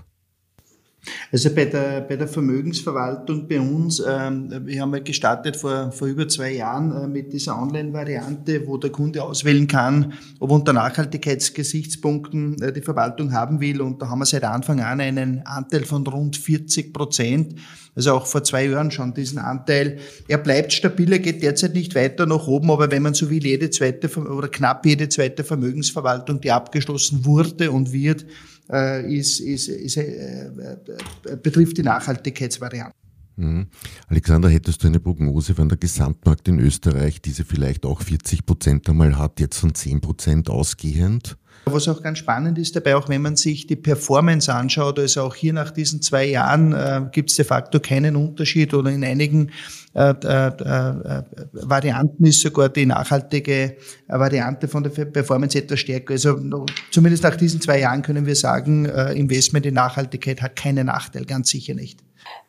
Also 1.31 1.53
bei 1.53 1.65
der, 1.65 2.01
bei 2.01 2.15
der 2.15 2.27
Vermögensverwaltung 2.27 3.47
bei 3.47 3.59
uns, 3.59 4.01
ähm, 4.05 4.49
wir 4.65 4.81
haben 4.81 4.93
ja 4.93 4.99
gestartet 4.99 5.55
vor, 5.55 5.91
vor 5.91 6.07
über 6.07 6.27
zwei 6.27 6.53
Jahren 6.53 6.91
äh, 6.91 7.07
mit 7.07 7.33
dieser 7.33 7.61
Online-Variante, 7.61 8.67
wo 8.67 8.77
der 8.77 8.91
Kunde 8.91 9.23
auswählen 9.23 9.67
kann, 9.67 10.13
ob 10.39 10.51
unter 10.51 10.73
Nachhaltigkeitsgesichtspunkten 10.73 12.61
äh, 12.61 12.73
die 12.73 12.81
Verwaltung 12.81 13.33
haben 13.33 13.59
will. 13.59 13.81
Und 13.81 14.01
da 14.01 14.09
haben 14.09 14.19
wir 14.19 14.25
seit 14.25 14.43
Anfang 14.43 14.81
an 14.81 15.01
einen 15.01 15.45
Anteil 15.45 15.85
von 15.85 16.05
rund 16.07 16.37
40 16.37 16.93
Prozent. 16.93 17.55
Also 17.95 18.13
auch 18.13 18.27
vor 18.27 18.43
zwei 18.43 18.65
Jahren 18.65 18.91
schon 18.91 19.13
diesen 19.15 19.39
Anteil. 19.39 19.97
Er 20.27 20.37
bleibt 20.37 20.71
stabil, 20.71 21.11
er 21.11 21.19
geht 21.19 21.41
derzeit 21.41 21.73
nicht 21.73 21.95
weiter 21.95 22.27
nach 22.27 22.45
oben, 22.45 22.69
aber 22.69 22.91
wenn 22.91 23.01
man 23.01 23.15
so 23.15 23.29
will, 23.31 23.43
jede 23.43 23.71
zweite 23.71 24.07
oder 24.19 24.49
knapp 24.49 24.85
jede 24.85 25.09
zweite 25.09 25.43
Vermögensverwaltung, 25.43 26.39
die 26.39 26.51
abgeschlossen 26.51 27.25
wurde 27.25 27.71
und 27.71 27.91
wird, 27.91 28.25
ist, 28.69 29.39
ist, 29.39 29.67
ist, 29.69 29.97
äh, 29.97 30.47
äh, 30.47 31.37
betrifft 31.41 31.77
die 31.77 31.83
Nachhaltigkeitsvariante. 31.83 32.95
Mhm. 33.37 33.67
Alexander, 34.07 34.49
hättest 34.49 34.83
du 34.83 34.87
eine 34.87 34.99
Prognose, 34.99 35.57
wann 35.57 35.69
der 35.69 35.77
Gesamtmarkt 35.77 36.47
in 36.47 36.59
Österreich 36.59 37.21
diese 37.21 37.45
vielleicht 37.45 37.85
auch 37.85 38.01
40 38.01 38.45
Prozent 38.45 38.89
einmal 38.89 39.17
hat, 39.17 39.39
jetzt 39.39 39.59
von 39.59 39.73
10 39.73 40.01
Prozent 40.01 40.49
ausgehend? 40.49 41.37
Was 41.73 41.87
auch 41.87 42.01
ganz 42.01 42.17
spannend 42.19 42.57
ist 42.57 42.75
dabei, 42.75 42.95
auch 42.95 43.09
wenn 43.09 43.21
man 43.21 43.35
sich 43.35 43.67
die 43.67 43.75
Performance 43.75 44.53
anschaut, 44.53 44.99
also 44.99 45.23
auch 45.23 45.35
hier 45.35 45.53
nach 45.53 45.71
diesen 45.71 46.01
zwei 46.01 46.25
Jahren 46.25 46.73
äh, 46.73 47.01
gibt 47.11 47.29
es 47.29 47.35
de 47.35 47.45
facto 47.45 47.79
keinen 47.79 48.15
Unterschied 48.15 48.73
oder 48.73 48.91
in 48.91 49.03
einigen 49.03 49.51
äh, 49.93 50.13
äh, 50.23 50.47
äh, 50.47 51.23
Varianten 51.53 52.25
ist 52.25 52.41
sogar 52.41 52.69
die 52.69 52.85
nachhaltige 52.85 53.77
Variante 54.07 54.67
von 54.67 54.83
der 54.83 54.91
Performance 54.91 55.57
etwas 55.57 55.79
stärker. 55.79 56.13
Also 56.13 56.65
zumindest 56.91 57.23
nach 57.23 57.35
diesen 57.35 57.61
zwei 57.61 57.79
Jahren 57.79 58.03
können 58.03 58.25
wir 58.25 58.35
sagen, 58.35 58.85
äh, 58.85 59.13
Investment 59.13 59.65
in 59.65 59.73
Nachhaltigkeit 59.73 60.41
hat 60.41 60.55
keinen 60.55 60.85
Nachteil, 60.85 61.25
ganz 61.25 61.49
sicher 61.49 61.73
nicht. 61.73 61.99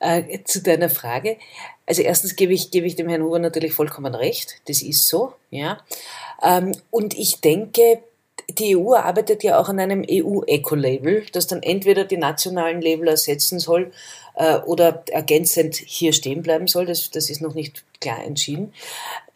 Äh, 0.00 0.44
zu 0.44 0.62
deiner 0.62 0.90
Frage. 0.90 1.38
Also 1.86 2.02
erstens 2.02 2.36
gebe 2.36 2.52
ich, 2.52 2.70
gebe 2.70 2.86
ich 2.86 2.96
dem 2.96 3.08
Herrn 3.08 3.22
Huber 3.22 3.38
natürlich 3.38 3.72
vollkommen 3.72 4.14
recht. 4.14 4.60
Das 4.66 4.82
ist 4.82 5.08
so, 5.08 5.32
ja. 5.50 5.78
Ähm, 6.42 6.72
und 6.90 7.14
ich 7.14 7.40
denke, 7.40 8.02
die 8.50 8.76
EU 8.76 8.94
arbeitet 8.94 9.42
ja 9.42 9.58
auch 9.58 9.68
an 9.68 9.78
einem 9.78 10.04
EU-Eco-Label, 10.08 11.26
das 11.32 11.46
dann 11.46 11.62
entweder 11.62 12.04
die 12.04 12.16
nationalen 12.16 12.80
Label 12.80 13.08
ersetzen 13.08 13.58
soll 13.58 13.92
äh, 14.38 14.58
oder 14.58 15.02
ergänzend 15.10 15.74
hier 15.74 16.12
stehen 16.12 16.42
bleiben 16.42 16.68
soll. 16.68 16.86
Das, 16.86 17.10
das 17.10 17.28
ist 17.28 17.42
noch 17.42 17.54
nicht 17.54 17.84
klar 18.00 18.24
entschieden. 18.24 18.72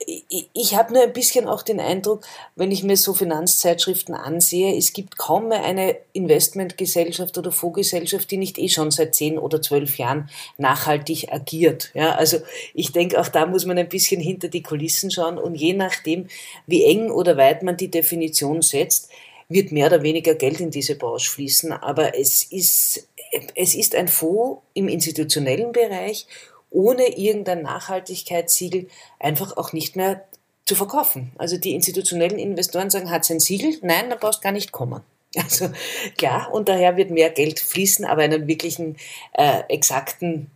Ich, 0.06 0.48
ich 0.52 0.74
habe 0.76 0.92
nur 0.92 1.02
ein 1.02 1.12
bisschen 1.12 1.48
auch 1.48 1.62
den 1.62 1.80
Eindruck, 1.80 2.24
wenn 2.54 2.70
ich 2.70 2.84
mir 2.84 2.96
so 2.96 3.12
Finanzzeitschriften 3.12 4.14
ansehe, 4.14 4.76
es 4.76 4.92
gibt 4.92 5.18
kaum 5.18 5.48
mehr 5.48 5.64
eine 5.64 5.96
Investmentgesellschaft 6.12 7.36
oder 7.36 7.50
Fondsgesellschaft, 7.50 8.30
die 8.30 8.36
nicht 8.36 8.58
eh 8.58 8.68
schon 8.68 8.90
seit 8.92 9.14
zehn 9.14 9.38
oder 9.38 9.60
zwölf 9.60 9.98
Jahren 9.98 10.30
nachhaltig 10.56 11.32
agiert. 11.32 11.90
Ja, 11.94 12.12
also 12.12 12.38
ich 12.74 12.92
denke, 12.92 13.20
auch 13.20 13.28
da 13.28 13.46
muss 13.46 13.66
man 13.66 13.78
ein 13.78 13.88
bisschen 13.88 14.20
hinter 14.20 14.48
die 14.48 14.62
Kulissen 14.62 15.10
schauen 15.10 15.38
und 15.38 15.56
je 15.56 15.74
nachdem, 15.74 16.28
wie 16.66 16.84
eng 16.84 17.10
oder 17.10 17.36
weit 17.36 17.62
man 17.64 17.76
die 17.76 17.90
Definition 17.90 18.62
setzt, 18.62 19.08
wird 19.48 19.72
mehr 19.72 19.86
oder 19.86 20.02
weniger 20.02 20.34
Geld 20.34 20.60
in 20.60 20.70
diese 20.70 20.96
Branche 20.96 21.30
fließen. 21.30 21.72
Aber 21.72 22.18
es 22.18 22.42
ist, 22.42 23.08
es 23.54 23.74
ist 23.74 23.94
ein 23.94 24.08
Fonds 24.08 24.62
im 24.74 24.88
institutionellen 24.88 25.72
Bereich 25.72 26.26
ohne 26.70 27.18
irgendein 27.18 27.62
Nachhaltigkeitssiegel 27.62 28.88
einfach 29.18 29.56
auch 29.56 29.72
nicht 29.72 29.96
mehr 29.96 30.24
zu 30.64 30.74
verkaufen. 30.74 31.32
Also 31.36 31.58
die 31.58 31.74
institutionellen 31.74 32.38
Investoren 32.38 32.90
sagen, 32.90 33.10
hat 33.10 33.22
es 33.22 33.30
ein 33.30 33.40
Siegel? 33.40 33.78
Nein, 33.82 34.10
dann 34.10 34.18
brauchst 34.18 34.42
gar 34.42 34.52
nicht 34.52 34.72
kommen. 34.72 35.02
Also 35.34 35.70
klar, 36.18 36.52
und 36.52 36.68
daher 36.68 36.98
wird 36.98 37.10
mehr 37.10 37.30
Geld 37.30 37.58
fließen, 37.58 38.04
aber 38.04 38.20
einen 38.20 38.46
wirklichen 38.46 38.96
äh, 39.32 39.62
exakten 39.70 40.50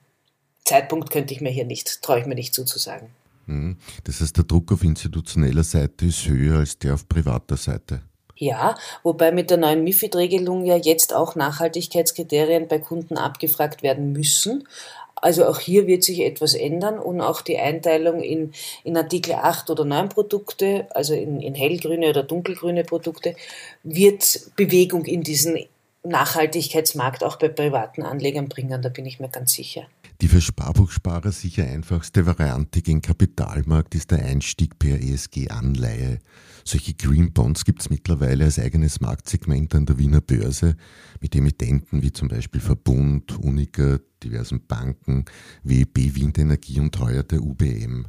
Zeitpunkt 0.67 1.11
könnte 1.11 1.33
ich 1.33 1.41
mir 1.41 1.49
hier 1.49 1.65
nicht, 1.65 2.03
traue 2.03 2.21
ich 2.21 2.27
mir 2.27 2.35
nicht 2.35 2.53
zuzusagen. 2.53 3.09
Mhm. 3.47 3.79
Das 4.05 4.21
heißt, 4.21 4.37
der 4.37 4.45
Druck 4.45 4.71
auf 4.73 4.85
institutioneller 4.85 5.65
Seite 5.65 6.05
ist 6.05 6.29
höher 6.29 6.59
als 6.59 6.79
der 6.79 6.93
auf 6.93 7.09
privater 7.09 7.57
Seite. 7.57 8.03
Ja, 8.39 8.77
wobei 9.03 9.33
mit 9.33 9.51
der 9.51 9.57
neuen 9.57 9.83
MIFID-Regelung 9.83 10.67
ja 10.67 10.77
jetzt 10.77 11.15
auch 11.15 11.37
Nachhaltigkeitskriterien 11.37 12.69
bei 12.69 12.79
Kunden 12.79 13.17
abgefragt 13.17 13.83
werden 13.83 14.13
müssen. 14.13 14.69
Also 15.15 15.47
auch 15.47 15.59
hier 15.59 15.87
wird 15.87 16.05
sich 16.05 16.21
etwas 16.21 16.53
ändern 16.53 16.99
und 16.99 17.23
auch 17.23 17.41
die 17.41 17.57
Einteilung 17.57 18.21
in, 18.21 18.53
in 18.85 18.97
Artikel 18.99 19.33
8 19.33 19.71
oder 19.71 19.87
9 19.87 20.11
Produkte, 20.11 20.87
also 20.91 21.15
in, 21.15 21.41
in 21.41 21.55
hellgrüne 21.55 22.11
oder 22.11 22.23
dunkelgrüne 22.23 22.85
Produkte, 22.85 23.35
wird 23.83 24.41
Bewegung 24.57 25.07
in 25.07 25.23
diesen 25.23 25.59
Nachhaltigkeitsmarkt 26.03 27.25
auch 27.25 27.37
bei 27.37 27.49
privaten 27.49 28.03
Anlegern 28.03 28.49
bringen, 28.49 28.83
da 28.83 28.91
bin 28.91 29.07
ich 29.07 29.19
mir 29.19 29.31
ganz 29.31 29.53
sicher. 29.53 29.87
Die 30.23 30.29
für 30.29 30.41
Sparbuchsparer 30.41 31.31
sicher 31.31 31.67
einfachste 31.67 32.25
Variante 32.25 32.81
gegen 32.81 33.03
Kapitalmarkt 33.03 33.95
ist 33.95 34.11
der 34.11 34.25
Einstieg 34.25 34.79
per 34.79 34.99
ESG-Anleihe. 34.99 36.21
Solche 36.65 36.95
Green 36.95 37.35
Bonds 37.35 37.67
gibt 37.67 37.83
es 37.83 37.91
mittlerweile 37.91 38.45
als 38.45 38.59
eigenes 38.59 39.01
Marktsegment 39.01 39.75
an 39.75 39.85
der 39.85 39.99
Wiener 39.99 40.23
Börse 40.23 40.77
mit 41.21 41.37
Emittenten 41.37 42.01
wie 42.01 42.13
zum 42.13 42.29
Beispiel 42.29 42.63
Verbund, 42.63 43.39
Unica, 43.39 43.99
diversen 44.23 44.67
Banken, 44.67 45.27
WEB 45.65 46.17
Windenergie 46.17 46.81
und 46.81 46.99
heuer 46.99 47.23
der 47.23 47.43
UBM. 47.43 48.07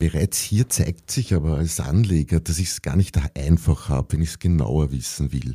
Bereits 0.00 0.40
hier 0.40 0.68
zeigt 0.68 1.12
sich 1.12 1.32
aber 1.32 1.58
als 1.58 1.78
Anleger, 1.78 2.40
dass 2.40 2.58
ich 2.58 2.70
es 2.70 2.82
gar 2.82 2.96
nicht 2.96 3.16
einfach 3.36 3.88
habe, 3.88 4.14
wenn 4.14 4.22
ich 4.22 4.30
es 4.30 4.38
genauer 4.40 4.90
wissen 4.90 5.32
will. 5.32 5.54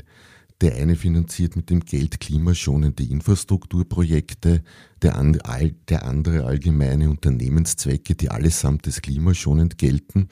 Der 0.61 0.75
eine 0.75 0.95
finanziert 0.95 1.55
mit 1.55 1.69
dem 1.69 1.81
Geld 1.81 2.19
klimaschonende 2.19 3.03
Infrastrukturprojekte, 3.03 4.63
der, 5.01 5.15
andere 5.17 6.45
allgemeine 6.45 7.09
Unternehmenszwecke, 7.09 8.15
die 8.15 8.29
allesamt 8.29 8.87
als 8.87 9.01
klimaschonend 9.01 9.77
gelten 9.77 10.29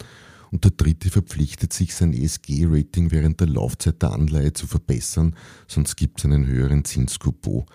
und 0.53 0.63
der 0.63 0.71
dritte 0.71 1.09
verpflichtet 1.09 1.73
sich, 1.73 1.95
sein 1.95 2.13
ESG-Rating 2.13 3.09
während 3.11 3.39
der 3.39 3.47
Laufzeit 3.47 4.01
der 4.03 4.11
Anleihe 4.11 4.53
zu 4.53 4.67
verbessern, 4.67 5.35
sonst 5.67 5.97
gibt 5.97 6.19
es 6.19 6.25
einen 6.25 6.45
höheren 6.45 6.85
Zinskupon. 6.85 7.65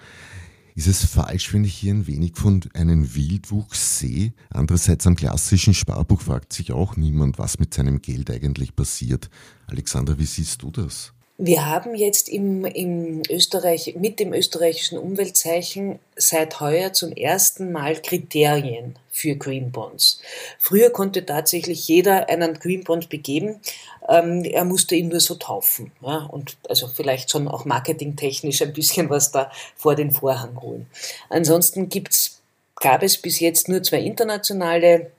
Ist 0.76 0.86
es 0.86 1.04
falsch, 1.04 1.52
wenn 1.52 1.64
ich 1.64 1.74
hier 1.74 1.92
ein 1.92 2.06
wenig 2.06 2.36
von 2.36 2.62
einem 2.74 3.16
Wildwuchs 3.16 3.98
sehe? 3.98 4.32
Andererseits 4.48 5.08
am 5.08 5.16
klassischen 5.16 5.74
Sparbuch 5.74 6.20
fragt 6.20 6.52
sich 6.52 6.70
auch 6.70 6.96
niemand, 6.96 7.40
was 7.40 7.58
mit 7.58 7.74
seinem 7.74 8.00
Geld 8.00 8.30
eigentlich 8.30 8.76
passiert. 8.76 9.28
Alexander, 9.66 10.20
wie 10.20 10.26
siehst 10.26 10.62
du 10.62 10.70
das? 10.70 11.12
Wir 11.40 11.66
haben 11.66 11.94
jetzt 11.94 12.28
im, 12.28 12.64
im 12.64 13.22
Österreich, 13.30 13.94
mit 13.96 14.18
dem 14.18 14.32
österreichischen 14.32 14.98
Umweltzeichen 14.98 16.00
seit 16.16 16.58
heuer 16.58 16.92
zum 16.92 17.12
ersten 17.12 17.70
Mal 17.70 18.02
Kriterien 18.02 18.96
für 19.12 19.36
Green 19.36 19.70
Bonds. 19.70 20.20
Früher 20.58 20.90
konnte 20.90 21.24
tatsächlich 21.24 21.86
jeder 21.86 22.28
einen 22.28 22.54
Green 22.54 22.82
Bond 22.82 23.08
begeben. 23.08 23.60
Ähm, 24.08 24.42
er 24.42 24.64
musste 24.64 24.96
ihn 24.96 25.10
nur 25.10 25.20
so 25.20 25.36
taufen. 25.36 25.92
Ja, 26.02 26.24
und 26.24 26.56
also 26.68 26.88
vielleicht 26.88 27.30
schon 27.30 27.46
auch 27.46 27.64
marketingtechnisch 27.64 28.60
ein 28.62 28.72
bisschen 28.72 29.08
was 29.08 29.30
da 29.30 29.52
vor 29.76 29.94
den 29.94 30.10
Vorhang 30.10 30.60
holen. 30.60 30.86
Ansonsten 31.28 31.88
gibt's, 31.88 32.40
gab 32.74 33.04
es 33.04 33.16
bis 33.16 33.38
jetzt 33.38 33.68
nur 33.68 33.84
zwei 33.84 34.00
internationale 34.00 35.12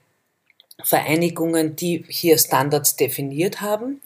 Vereinigungen, 0.84 1.76
die 1.76 2.04
hier 2.08 2.36
Standards 2.36 2.96
definiert 2.96 3.62
haben. 3.62 4.02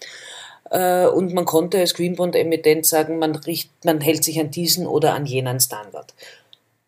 Äh, 0.70 1.06
und 1.06 1.32
man 1.34 1.44
konnte 1.44 1.78
als 1.78 1.94
Green 1.94 2.16
Bond 2.16 2.36
Emittent 2.36 2.86
sagen, 2.86 3.18
man, 3.18 3.36
richt, 3.36 3.70
man 3.84 4.00
hält 4.00 4.24
sich 4.24 4.40
an 4.40 4.50
diesen 4.50 4.86
oder 4.86 5.14
an 5.14 5.26
jenen 5.26 5.60
Standard. 5.60 6.14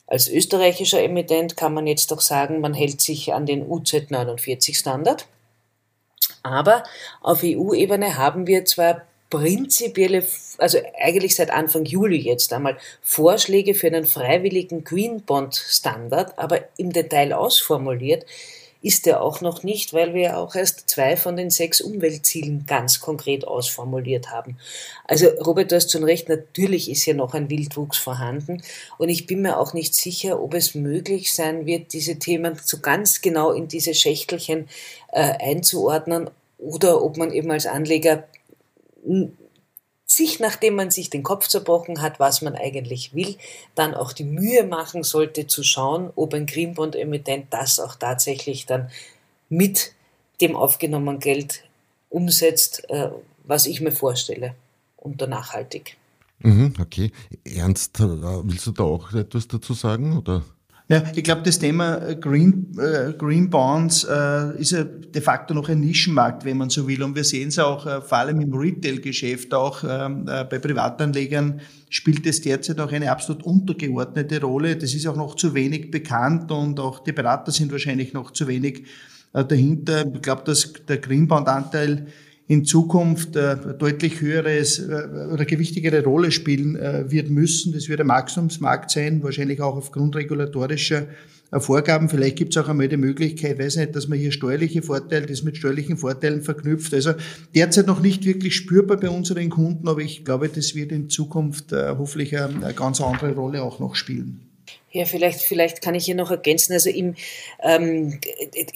Als 0.07 0.29
österreichischer 0.29 1.03
Emittent 1.03 1.57
kann 1.57 1.75
man 1.75 1.87
jetzt 1.87 2.11
doch 2.11 2.21
sagen, 2.21 2.61
man 2.61 2.75
hält 2.75 3.01
sich 3.01 3.35
an 3.35 3.45
den 3.45 3.67
UZ49 3.69 4.77
Standard. 4.77 5.27
Aber 6.43 6.85
auf 7.23 7.43
EU-Ebene 7.43 8.17
haben 8.17 8.47
wir 8.47 8.65
zwar 8.65 9.03
prinzipielle, 9.31 10.25
also 10.59 10.79
eigentlich 11.01 11.35
seit 11.35 11.51
Anfang 11.51 11.85
Juli 11.85 12.19
jetzt 12.19 12.53
einmal, 12.53 12.79
Vorschläge 13.03 13.75
für 13.75 13.89
einen 13.89 14.05
freiwilligen 14.05 14.85
Green 14.85 15.23
Bond 15.23 15.57
Standard, 15.57 16.39
aber 16.39 16.61
im 16.77 16.93
Detail 16.93 17.33
ausformuliert 17.33 18.25
ist 18.87 19.09
er 19.09 19.21
auch 19.21 19.41
noch 19.41 19.65
nicht, 19.65 19.93
weil 19.93 20.15
wir 20.15 20.23
ja 20.23 20.37
auch 20.37 20.55
erst 20.55 20.89
zwei 20.89 21.17
von 21.17 21.35
den 21.35 21.51
sechs 21.51 21.81
Umweltzielen 21.81 22.67
ganz 22.67 23.01
konkret 23.01 23.45
ausformuliert 23.45 24.31
haben. 24.31 24.59
Also 25.05 25.27
Robert, 25.45 25.73
du 25.73 25.77
hast 25.77 25.91
schon 25.91 26.05
recht, 26.05 26.29
natürlich 26.29 26.89
ist 26.89 27.03
hier 27.03 27.15
noch 27.15 27.35
ein 27.35 27.51
Wildwuchs 27.51 27.99
vorhanden 27.99 28.63
und 28.97 29.09
ich 29.09 29.27
bin 29.27 29.43
mir 29.43 29.59
auch 29.59 29.75
nicht 29.75 29.97
sicher, 29.97 30.41
ob 30.41 30.55
es 30.55 30.77
möglich 30.77 31.35
sein 31.35 31.67
wird, 31.67 31.93
diese 31.93 32.21
Themen 32.21 32.61
so 32.63 32.79
ganz 32.79 33.21
genau 33.21 33.51
in 33.51 33.67
diese 33.67 33.93
Schächtelchen 33.93 34.69
äh, 35.11 35.33
einzuordnen 35.41 36.31
oder 36.59 37.03
ob 37.03 37.17
man 37.17 37.33
eben 37.33 37.51
als 37.51 37.67
Anleger 37.67 38.23
sich, 40.07 40.39
nachdem 40.39 40.77
man 40.77 40.93
sich 40.93 41.11
den 41.11 41.25
Kopf 41.25 41.49
zerbrochen 41.49 42.01
hat, 42.01 42.21
was 42.21 42.41
man 42.41 42.55
eigentlich 42.55 43.13
will, 43.13 43.37
dann 43.75 43.95
auch 43.95 44.13
die 44.13 44.25
Mühe 44.25 44.65
machen 44.65 45.03
sollte 45.03 45.49
zu 45.49 45.65
schauen, 45.65 46.13
ob 46.15 46.33
ein 46.33 46.47
Greenbond-Emittent 46.47 47.47
das 47.51 47.81
auch 47.81 47.97
tatsächlich 47.97 48.67
dann 48.67 48.89
mit 49.49 49.93
dem 50.41 50.55
aufgenommenen 50.55 51.19
Geld 51.19 51.65
umsetzt, 52.09 52.89
äh, 52.89 53.11
was 53.45 53.67
ich 53.67 53.81
mir 53.81 53.93
vorstelle, 53.93 54.55
unter 54.97 55.27
nachhaltig. 55.27 55.97
Mhm, 56.39 56.75
okay. 56.81 57.11
Ernst, 57.45 57.99
äh, 57.99 58.05
willst 58.05 58.67
du 58.67 58.73
da 58.73 58.85
auch 58.85 59.13
etwas 59.13 59.49
dazu 59.49 59.75
sagen? 59.75 60.19
Oder? 60.19 60.45
Ja, 60.89 61.03
ich 61.17 61.25
glaube, 61.25 61.43
das 61.43 61.59
Thema 61.59 61.97
äh, 61.97 62.15
Green, 62.15 62.71
äh, 62.79 63.13
Green 63.13 63.51
Bonds 63.51 64.05
äh, 64.05 64.57
ist 64.57 64.71
ja 64.71 64.85
de 64.85 65.21
facto 65.21 65.53
noch 65.53 65.69
ein 65.69 65.81
Nischenmarkt, 65.81 66.45
wenn 66.45 66.59
man 66.59 66.71
so 66.71 66.87
will. 66.87 67.03
Und 67.03 67.17
wir 67.17 67.25
sehen 67.25 67.49
es 67.49 67.59
auch 67.59 67.85
äh, 67.87 68.01
vor 68.01 68.19
allem 68.19 68.41
im 68.41 68.55
Retail-Geschäft, 68.55 69.53
auch 69.53 69.83
ähm, 69.83 70.29
äh, 70.29 70.45
bei 70.45 70.61
Privatanlegern 70.61 71.61
spielt 71.91 72.25
es 72.27 72.41
derzeit 72.41 72.79
auch 72.79 72.93
eine 72.93 73.11
absolut 73.11 73.43
untergeordnete 73.43 74.41
Rolle. 74.41 74.77
Das 74.77 74.95
ist 74.95 75.09
auch 75.09 75.17
noch 75.17 75.35
zu 75.35 75.55
wenig 75.55 75.91
bekannt 75.91 76.53
und 76.53 76.79
auch 76.79 77.01
die 77.01 77.13
Berater 77.13 77.51
sind 77.51 77.73
wahrscheinlich 77.73 78.13
noch 78.13 78.31
zu 78.31 78.47
wenig 78.47 78.85
äh, 79.33 79.45
dahinter. 79.45 80.07
Ich 80.15 80.23
glaube, 80.23 80.45
dass 80.45 80.73
der 80.87 80.99
Green 80.99 81.27
Bond-Anteil 81.27 82.07
in 82.49 82.65
Zukunft 82.65 83.35
äh, 83.37 83.57
deutlich 83.79 84.21
höheres 84.21 84.79
äh, 84.79 85.09
oder 85.33 85.45
gewichtigere 85.45 86.03
Rolle 86.05 86.31
spielen 86.31 86.77
äh, 86.77 87.11
wird 87.11 87.29
müssen. 87.29 87.73
Das 87.73 87.89
wird 87.89 88.01
ein 88.01 88.07
Maximumsmarkt 88.07 88.91
sein, 88.91 89.23
wahrscheinlich 89.23 89.61
auch 89.61 89.77
aufgrund 89.77 90.15
regulatorischer 90.17 91.07
Vorgaben. 91.59 92.09
Vielleicht 92.09 92.37
gibt 92.37 92.57
es 92.57 92.63
auch 92.63 92.69
einmal 92.69 92.89
die 92.89 92.97
Möglichkeit, 92.97 93.59
weiß 93.59 93.77
nicht, 93.77 93.95
dass 93.95 94.09
man 94.09 94.19
hier 94.19 94.33
steuerliche 94.33 94.83
Vorteile, 94.83 95.27
das 95.27 95.45
mit 95.45 95.57
steuerlichen 95.57 95.97
Vorteilen 95.97 96.43
verknüpft. 96.43 96.93
Also 96.93 97.13
derzeit 97.55 97.87
noch 97.87 98.01
nicht 98.01 98.25
wirklich 98.25 98.57
spürbar 98.57 98.97
bei 98.97 99.11
unseren 99.11 99.49
Kunden, 99.49 99.87
aber 99.89 100.01
ich 100.01 100.25
glaube, 100.25 100.49
das 100.49 100.75
wird 100.75 100.91
in 100.91 101.09
Zukunft 101.09 101.73
äh, 101.73 101.95
hoffentlich 101.97 102.37
eine, 102.37 102.65
eine 102.65 102.75
ganz 102.75 103.01
andere 103.01 103.33
Rolle 103.33 103.63
auch 103.63 103.79
noch 103.79 103.95
spielen. 103.95 104.41
Ja, 104.93 105.05
vielleicht, 105.05 105.41
vielleicht 105.41 105.83
kann 105.83 105.95
ich 105.95 106.07
hier 106.07 106.15
noch 106.15 106.31
ergänzen. 106.31 106.73
Also 106.73 106.89
im 106.91 107.17
ähm, 107.63 108.19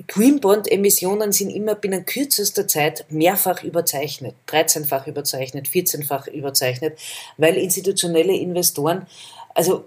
Green 0.07 0.41
Bond 0.41 0.71
Emissionen 0.71 1.33
sind 1.33 1.51
immer 1.51 1.75
binnen 1.75 2.05
kürzester 2.05 2.69
Zeit 2.69 3.07
mehrfach 3.09 3.65
überzeichnet, 3.65 4.35
13-fach 4.49 5.07
überzeichnet, 5.07 5.67
14-fach 5.67 6.27
überzeichnet, 6.29 6.99
weil 7.39 7.57
institutionelle 7.57 8.37
Investoren, 8.37 9.07
also 9.55 9.85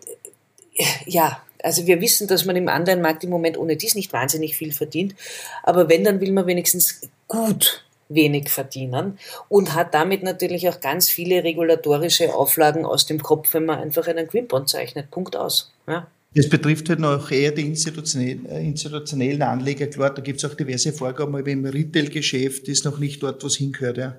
ja, 1.05 1.43
also 1.61 1.85
wir 1.87 2.01
wissen, 2.01 2.27
dass 2.27 2.45
man 2.45 2.55
im 2.55 2.67
Anleihenmarkt 2.67 3.23
im 3.23 3.29
Moment 3.29 3.57
ohne 3.57 3.77
dies 3.77 3.95
nicht 3.95 4.11
wahnsinnig 4.11 4.57
viel 4.57 4.73
verdient, 4.73 5.15
aber 5.61 5.87
wenn, 5.87 6.03
dann 6.03 6.19
will 6.19 6.31
man 6.31 6.47
wenigstens 6.47 7.01
gut 7.27 7.83
wenig 8.09 8.49
verdienen 8.49 9.17
und 9.49 9.73
hat 9.73 9.93
damit 9.93 10.23
natürlich 10.23 10.69
auch 10.69 10.79
ganz 10.79 11.09
viele 11.09 11.43
regulatorische 11.43 12.33
Auflagen 12.33 12.85
aus 12.85 13.05
dem 13.05 13.21
Kopf, 13.21 13.53
wenn 13.53 13.65
man 13.65 13.79
einfach 13.79 14.07
einen 14.07 14.27
Green 14.27 14.47
Bond 14.47 14.69
zeichnet. 14.69 15.11
Punkt 15.11 15.35
aus. 15.35 15.71
Ja. 15.87 16.07
Das 16.35 16.49
betrifft 16.49 16.89
halt 16.89 16.99
noch 16.99 17.29
eher 17.29 17.51
die 17.51 17.67
institutionellen, 17.67 18.47
äh, 18.47 18.63
institutionellen 18.63 19.43
Anleger. 19.43 19.87
Klar, 19.87 20.13
da 20.13 20.21
gibt 20.21 20.43
es 20.43 20.49
auch 20.49 20.55
diverse 20.55 20.91
Vorgaben, 20.91 21.35
aber 21.35 21.47
im 21.47 21.63
Retail-Geschäft 21.63 22.67
ist 22.67 22.85
noch 22.85 22.97
nicht 22.97 23.21
dort, 23.21 23.43
wo 23.43 23.47
es 23.47 23.57
hingehört. 23.57 23.97
Ja. 23.97 24.15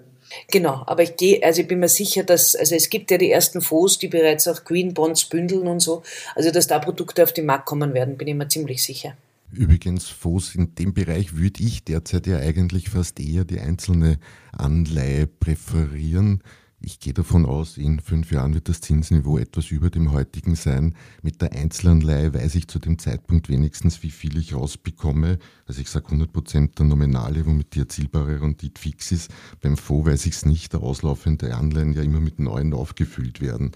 Genau, 0.50 0.82
aber 0.86 1.02
ich 1.02 1.16
gehe, 1.16 1.42
also 1.42 1.62
ich 1.62 1.68
bin 1.68 1.80
mir 1.80 1.88
sicher, 1.88 2.22
dass, 2.22 2.54
also 2.54 2.74
es 2.74 2.88
gibt 2.88 3.10
ja 3.10 3.18
die 3.18 3.30
ersten 3.30 3.60
Fonds, 3.60 3.98
die 3.98 4.08
bereits 4.08 4.48
auch 4.48 4.64
Green 4.64 4.94
Bonds 4.94 5.24
bündeln 5.26 5.66
und 5.66 5.80
so, 5.80 6.02
also 6.34 6.50
dass 6.50 6.66
da 6.66 6.78
Produkte 6.78 7.22
auf 7.22 7.32
den 7.32 7.46
Markt 7.46 7.66
kommen 7.66 7.94
werden, 7.94 8.16
bin 8.16 8.28
ich 8.28 8.34
mir 8.34 8.48
ziemlich 8.48 8.82
sicher. 8.82 9.16
Übrigens, 9.56 10.08
Fonds 10.08 10.54
in 10.54 10.74
dem 10.74 10.94
Bereich 10.94 11.36
würde 11.36 11.62
ich 11.62 11.84
derzeit 11.84 12.26
ja 12.26 12.38
eigentlich 12.38 12.90
fast 12.90 13.20
eher 13.20 13.44
die 13.44 13.60
einzelne 13.60 14.18
Anleihe 14.52 15.26
präferieren 15.26 16.42
ich 16.86 17.00
gehe 17.00 17.14
davon 17.14 17.46
aus, 17.46 17.78
in 17.78 17.98
fünf 17.98 18.30
Jahren 18.30 18.52
wird 18.52 18.68
das 18.68 18.80
Zinsniveau 18.80 19.38
etwas 19.38 19.70
über 19.70 19.88
dem 19.88 20.12
heutigen 20.12 20.54
sein. 20.54 20.94
Mit 21.22 21.40
der 21.40 21.52
Einzelanleihe 21.52 22.34
weiß 22.34 22.54
ich 22.56 22.68
zu 22.68 22.78
dem 22.78 22.98
Zeitpunkt 22.98 23.48
wenigstens, 23.48 24.02
wie 24.02 24.10
viel 24.10 24.36
ich 24.36 24.54
rausbekomme. 24.54 25.38
Also 25.66 25.80
ich 25.80 25.88
sage 25.88 26.06
100 26.06 26.32
Prozent 26.32 26.78
der 26.78 26.86
Nominale, 26.86 27.46
womit 27.46 27.74
die 27.74 27.80
erzielbare 27.80 28.40
Rendite 28.40 28.80
fix 28.80 29.12
ist. 29.12 29.30
Beim 29.62 29.76
Fonds 29.76 30.10
weiß 30.10 30.26
ich 30.26 30.34
es 30.34 30.44
nicht, 30.44 30.74
da 30.74 30.78
auslaufende 30.78 31.56
Anleihen 31.56 31.94
ja 31.94 32.02
immer 32.02 32.20
mit 32.20 32.38
neuen 32.38 32.74
aufgefüllt 32.74 33.40
werden. 33.40 33.72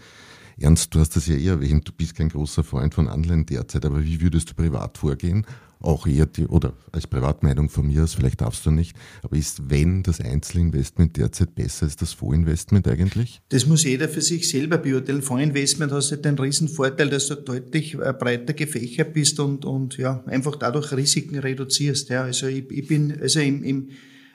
Ernst, 0.58 0.94
du 0.94 1.00
hast 1.00 1.16
das 1.16 1.28
ja 1.28 1.36
eh 1.36 1.46
erwähnt, 1.46 1.88
du 1.88 1.92
bist 1.92 2.16
kein 2.16 2.28
großer 2.28 2.64
Freund 2.64 2.92
von 2.92 3.08
Anleihen 3.08 3.46
derzeit, 3.46 3.86
aber 3.86 4.04
wie 4.04 4.20
würdest 4.20 4.50
du 4.50 4.54
privat 4.54 4.98
vorgehen? 4.98 5.46
Auch 5.80 6.06
eher 6.06 6.26
die, 6.26 6.46
oder 6.46 6.72
als 6.92 7.06
Privatmeinung 7.06 7.68
von 7.68 7.86
mir 7.86 8.04
aus, 8.04 8.14
vielleicht 8.14 8.40
darfst 8.40 8.66
du 8.66 8.70
nicht, 8.70 8.96
aber 9.22 9.36
ist, 9.36 9.70
wenn 9.70 10.02
das 10.02 10.20
Einzelinvestment 10.20 11.16
derzeit 11.16 11.54
besser 11.54 11.86
als 11.86 11.96
das 11.96 12.12
Vorinvestment 12.12 12.88
eigentlich? 12.88 13.40
Das 13.50 13.66
muss 13.66 13.84
jeder 13.84 14.08
für 14.08 14.20
sich 14.20 14.48
selber 14.48 14.78
beurteilen. 14.78 15.22
Vorinvestment 15.22 15.92
hast 15.92 16.10
du 16.10 16.16
den 16.16 16.38
riesen 16.38 16.68
Vorteil, 16.68 17.10
dass 17.10 17.28
du 17.28 17.36
deutlich 17.36 17.94
äh, 17.94 18.12
breiter 18.12 18.54
gefächert 18.54 19.12
bist 19.12 19.38
und, 19.40 19.64
und 19.64 19.96
ja, 19.98 20.22
einfach 20.26 20.56
dadurch 20.56 20.92
Risiken 20.92 21.38
reduzierst. 21.38 22.08
Ja, 22.08 22.22
also 22.22 22.46
ich, 22.46 22.70
ich 22.70 22.86
bin, 22.86 23.16
also 23.20 23.40
im, 23.40 23.62
im 23.62 23.88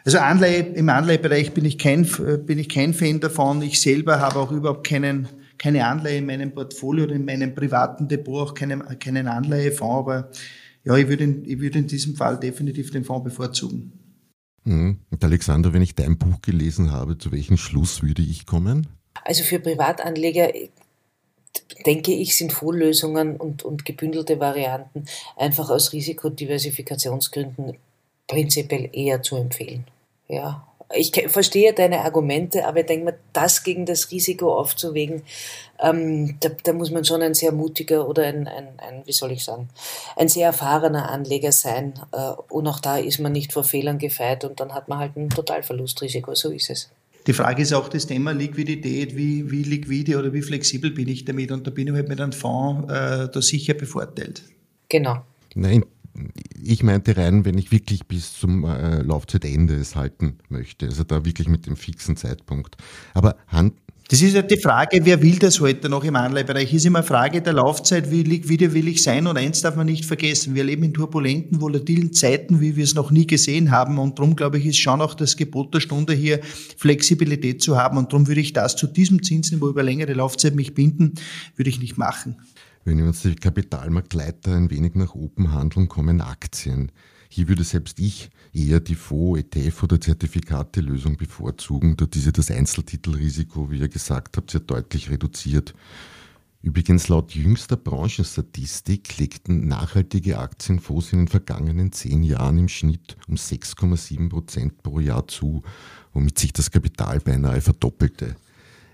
also 0.06 0.18
Anleihe, 0.18 0.60
im 0.74 0.90
Anleihebereich 0.90 1.54
bin 1.54 1.64
ich 1.66 1.78
kein, 1.78 2.06
bin 2.46 2.60
ich 2.60 2.68
kein 2.68 2.94
Fan 2.94 3.20
davon. 3.20 3.62
Ich 3.62 3.80
selber 3.80 4.20
habe 4.20 4.40
auch 4.40 4.52
überhaupt 4.52 4.86
keinen, 4.86 5.30
keine 5.58 5.86
Anleihe 5.86 6.18
in 6.18 6.26
meinem 6.26 6.54
Portfolio 6.54 7.06
oder 7.06 7.16
in 7.16 7.24
meinem 7.24 7.56
privaten 7.56 8.08
Depot, 8.10 8.50
auch 8.50 8.54
keinen, 8.54 8.84
keinen 9.00 9.28
Anleihefonds, 9.28 10.10
aber 10.10 10.30
ja, 10.86 10.98
ich 10.98 11.08
würde, 11.08 11.24
in, 11.24 11.46
ich 11.50 11.60
würde 11.60 11.80
in 11.80 11.88
diesem 11.88 12.16
Fall 12.16 12.40
definitiv 12.40 12.92
den 12.92 13.04
Fonds 13.04 13.24
bevorzugen. 13.24 13.94
Mhm. 14.66 15.00
Und 15.10 15.24
Alexander, 15.24 15.74
wenn 15.74 15.82
ich 15.82 15.96
dein 15.96 16.18
Buch 16.18 16.42
gelesen 16.42 16.92
habe, 16.92 17.18
zu 17.18 17.32
welchem 17.32 17.58
Schluss 17.58 18.02
würde 18.02 18.22
ich 18.22 18.46
kommen? 18.46 18.88
Also 19.24 19.44
für 19.44 19.60
Privatanleger 19.60 20.52
denke 21.86 22.14
ich, 22.14 22.36
sind 22.36 22.54
Fondslösungen 22.54 23.38
und, 23.38 23.64
und 23.64 23.86
gebündelte 23.86 24.40
Varianten 24.40 25.06
einfach 25.36 25.70
aus 25.70 25.94
Risikodiversifikationsgründen 25.94 27.78
prinzipiell 28.28 28.90
eher 28.94 29.22
zu 29.22 29.36
empfehlen. 29.36 29.86
Ja, 30.28 30.68
ich 30.96 31.12
verstehe 31.28 31.74
deine 31.74 32.02
Argumente, 32.02 32.66
aber 32.68 32.82
ich 32.82 32.86
denke 32.86 33.06
mir, 33.06 33.20
das 33.34 33.64
gegen 33.64 33.86
das 33.86 34.12
Risiko 34.12 34.58
aufzuwägen, 34.58 35.24
ähm, 35.80 36.38
da, 36.40 36.50
da, 36.64 36.74
muss 36.74 36.92
man 36.92 37.04
schon 37.04 37.22
ein 37.22 37.34
sehr 37.34 37.52
mutiger 37.52 38.08
oder 38.08 38.24
ein, 38.24 38.48
ein, 38.48 38.68
ein, 38.78 39.02
wie 39.06 39.12
soll 39.12 39.32
ich 39.32 39.44
sagen, 39.44 39.70
ein 40.16 40.30
sehr 40.30 40.48
erfahrener 40.48 41.10
Anleger 41.10 41.52
sein. 41.52 41.94
Äh, 42.12 42.32
und 42.50 42.68
auch 42.68 42.80
da 42.80 42.98
ist 42.98 43.20
man 43.20 43.32
nicht 43.32 43.54
vor 43.54 43.64
Fehlern 43.64 43.98
gefeit 43.98 44.46
und 44.46 44.60
dann 44.60 44.74
hat 44.74 44.88
man 44.88 45.00
halt 45.00 45.18
ein 45.18 45.30
Totalverlustrisiko. 45.30 46.36
So 46.36 46.52
ist 46.52 46.70
es. 46.70 46.90
Die 47.26 47.34
Frage 47.34 47.62
ist 47.62 47.74
auch 47.74 47.90
das 47.90 48.06
Thema 48.06 48.32
Liquidität. 48.32 49.16
Wie, 49.16 49.50
wie 49.50 49.64
liquide 49.64 50.18
oder 50.18 50.34
wie 50.34 50.42
flexibel 50.42 50.92
bin 50.92 51.08
ich 51.08 51.26
damit? 51.26 51.52
Und 51.52 51.66
da 51.66 51.72
bin 51.72 51.88
ich 51.88 51.94
halt 51.94 52.10
mit 52.10 52.20
einem 52.20 52.34
Fonds 52.34 52.92
äh, 52.92 53.30
da 53.30 53.42
sicher 53.42 53.74
bevorteilt. 53.74 54.44
Genau. 54.90 55.24
Nein, 55.56 55.86
ich 56.62 56.84
meinte 56.84 57.18
rein, 57.18 57.46
wenn 57.46 57.58
ich 57.58 57.72
wirklich 57.72 58.08
bis 58.08 58.34
zum 58.34 58.66
äh, 58.66 59.02
Laufzeitende 59.02 59.76
es 59.76 59.96
halten 59.96 60.38
möchte. 60.50 60.86
Also 60.86 61.04
da 61.04 61.26
wirklich 61.26 61.48
mit 61.48 61.66
dem 61.66 61.76
fixen 61.76 62.16
Zeitpunkt. 62.16 62.78
Aber 63.14 63.36
Hand, 63.48 63.74
das 64.10 64.22
ist 64.22 64.34
ja 64.34 64.42
die 64.42 64.60
Frage, 64.60 65.00
wer 65.06 65.22
will 65.22 65.40
das 65.40 65.60
heute 65.62 65.88
noch 65.88 66.04
im 66.04 66.16
Anleihbereich? 66.16 66.74
Ist 66.74 66.86
immer 66.86 67.00
eine 67.00 67.08
Frage 67.08 67.42
der 67.42 67.54
Laufzeit, 67.54 68.12
wie 68.12 68.24
liquide 68.24 68.74
will 68.74 68.90
ich 68.90 69.02
sein? 69.02 69.28
Und 69.28 69.38
eins 69.38 69.62
darf 69.62 69.76
man 69.76 69.86
nicht 69.86 70.06
vergessen, 70.06 70.56
wir 70.56 70.66
leben 70.66 70.84
in 70.84 70.94
turbulenten, 70.94 71.62
volatilen 71.62 72.12
Zeiten, 72.12 72.60
wie 72.60 72.76
wir 72.76 72.84
es 72.84 72.96
noch 72.96 73.12
nie 73.12 73.26
gesehen 73.26 73.72
haben. 73.72 73.98
Und 73.98 74.20
darum, 74.20 74.36
glaube 74.36 74.58
ich, 74.58 74.66
ist 74.66 74.78
schon 74.78 75.02
auch 75.02 75.14
das 75.14 75.38
Gebot 75.38 75.74
der 75.74 75.80
Stunde 75.80 76.14
hier, 76.14 76.42
Flexibilität 76.78 77.62
zu 77.62 77.78
haben. 77.78 77.98
Und 77.98 78.12
darum 78.12 78.28
würde 78.28 78.42
ich 78.42 78.52
das 78.52 78.76
zu 78.76 78.88
diesem 78.88 79.24
Zinsniveau 79.24 79.70
über 79.70 79.84
längere 79.84 80.14
Laufzeit 80.14 80.54
mich 80.54 80.74
binden, 80.74 81.14
würde 81.56 81.70
ich 81.70 81.80
nicht 81.80 81.98
machen. 81.98 82.36
Wenn 82.84 82.98
wir 82.98 83.06
uns 83.06 83.22
die 83.22 83.36
Kapitalmarktleiter 83.36 84.54
ein 84.54 84.70
wenig 84.70 84.96
nach 84.96 85.16
oben 85.16 85.54
handeln, 85.54 85.88
kommen 85.88 86.20
Aktien. 86.20 86.92
Hier 87.36 87.48
würde 87.48 87.64
selbst 87.64 88.00
ich 88.00 88.30
eher 88.54 88.80
die 88.80 88.94
Fonds, 88.94 89.40
ETF 89.40 89.82
oder 89.82 90.00
Zertifikate-Lösung 90.00 91.18
bevorzugen, 91.18 91.98
da 91.98 92.06
diese 92.06 92.32
das 92.32 92.52
Einzeltitelrisiko, 92.52 93.72
wie 93.72 93.80
ihr 93.80 93.88
gesagt 93.88 94.38
habt, 94.38 94.52
sehr 94.52 94.62
deutlich 94.62 95.10
reduziert. 95.10 95.74
Übrigens 96.62 97.08
laut 97.08 97.34
jüngster 97.34 97.76
Branchenstatistik 97.76 99.18
legten 99.18 99.68
nachhaltige 99.68 100.38
Aktienfonds 100.38 101.12
in 101.12 101.22
den 101.22 101.28
vergangenen 101.28 101.92
zehn 101.92 102.22
Jahren 102.22 102.60
im 102.60 102.70
Schnitt 102.70 103.18
um 103.28 103.34
6,7 103.34 104.30
Prozent 104.30 104.84
pro 104.84 105.00
Jahr 105.00 105.28
zu, 105.28 105.64
womit 106.14 106.38
sich 106.38 106.54
das 106.54 106.70
Kapital 106.70 107.20
beinahe 107.20 107.62
verdoppelte. 107.62 108.36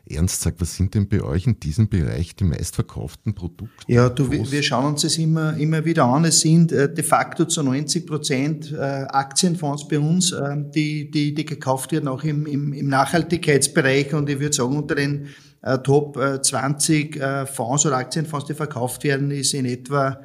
Ernst 0.10 0.42
sagt, 0.42 0.62
was 0.62 0.76
sind 0.76 0.94
denn 0.96 1.08
bei 1.08 1.22
euch 1.22 1.46
in 1.46 1.60
diesem 1.60 1.90
Bereich 1.90 2.36
die 2.36 2.44
meistverkauften 2.44 3.34
Produkte? 3.36 3.84
Ja, 3.88 4.10
du, 4.10 4.32
wir 4.32 4.64
schauen 4.64 4.86
uns 4.86 5.04
das 5.04 5.18
immer, 5.18 5.56
immer 5.58 5.86
wieder 5.86 6.06
an. 6.06 6.26
Es 6.26 6.42
sind 6.42 6.72
äh, 6.72 6.92
de 6.92 7.04
facto 7.04 7.46
zu 7.46 7.64
90 7.64 8.08
Prozent 8.08 8.72
äh, 8.72 8.78
Aktienfonds 8.78 9.88
bei 9.88 10.00
uns, 10.00 10.32
äh, 10.32 10.56
die, 10.74 11.12
die, 11.12 11.34
die 11.34 11.46
gekauft 11.46 11.92
werden, 11.92 12.08
auch 12.08 12.24
im, 12.24 12.46
im, 12.46 12.74
im 12.74 12.88
Nachhaltigkeitsbereich. 12.88 14.14
Und 14.14 14.30
ich 14.30 14.40
würde 14.40 14.56
sagen, 14.56 14.76
unter 14.76 14.96
den 14.96 15.28
äh, 15.62 15.78
Top 15.80 16.18
20 16.18 17.16
äh, 17.16 17.46
Fonds 17.46 17.86
oder 17.86 17.98
Aktienfonds, 17.98 18.46
die 18.46 18.54
verkauft 18.54 19.04
werden, 19.04 19.32
ist 19.32 19.54
in 19.54 19.66
etwa, 19.66 20.20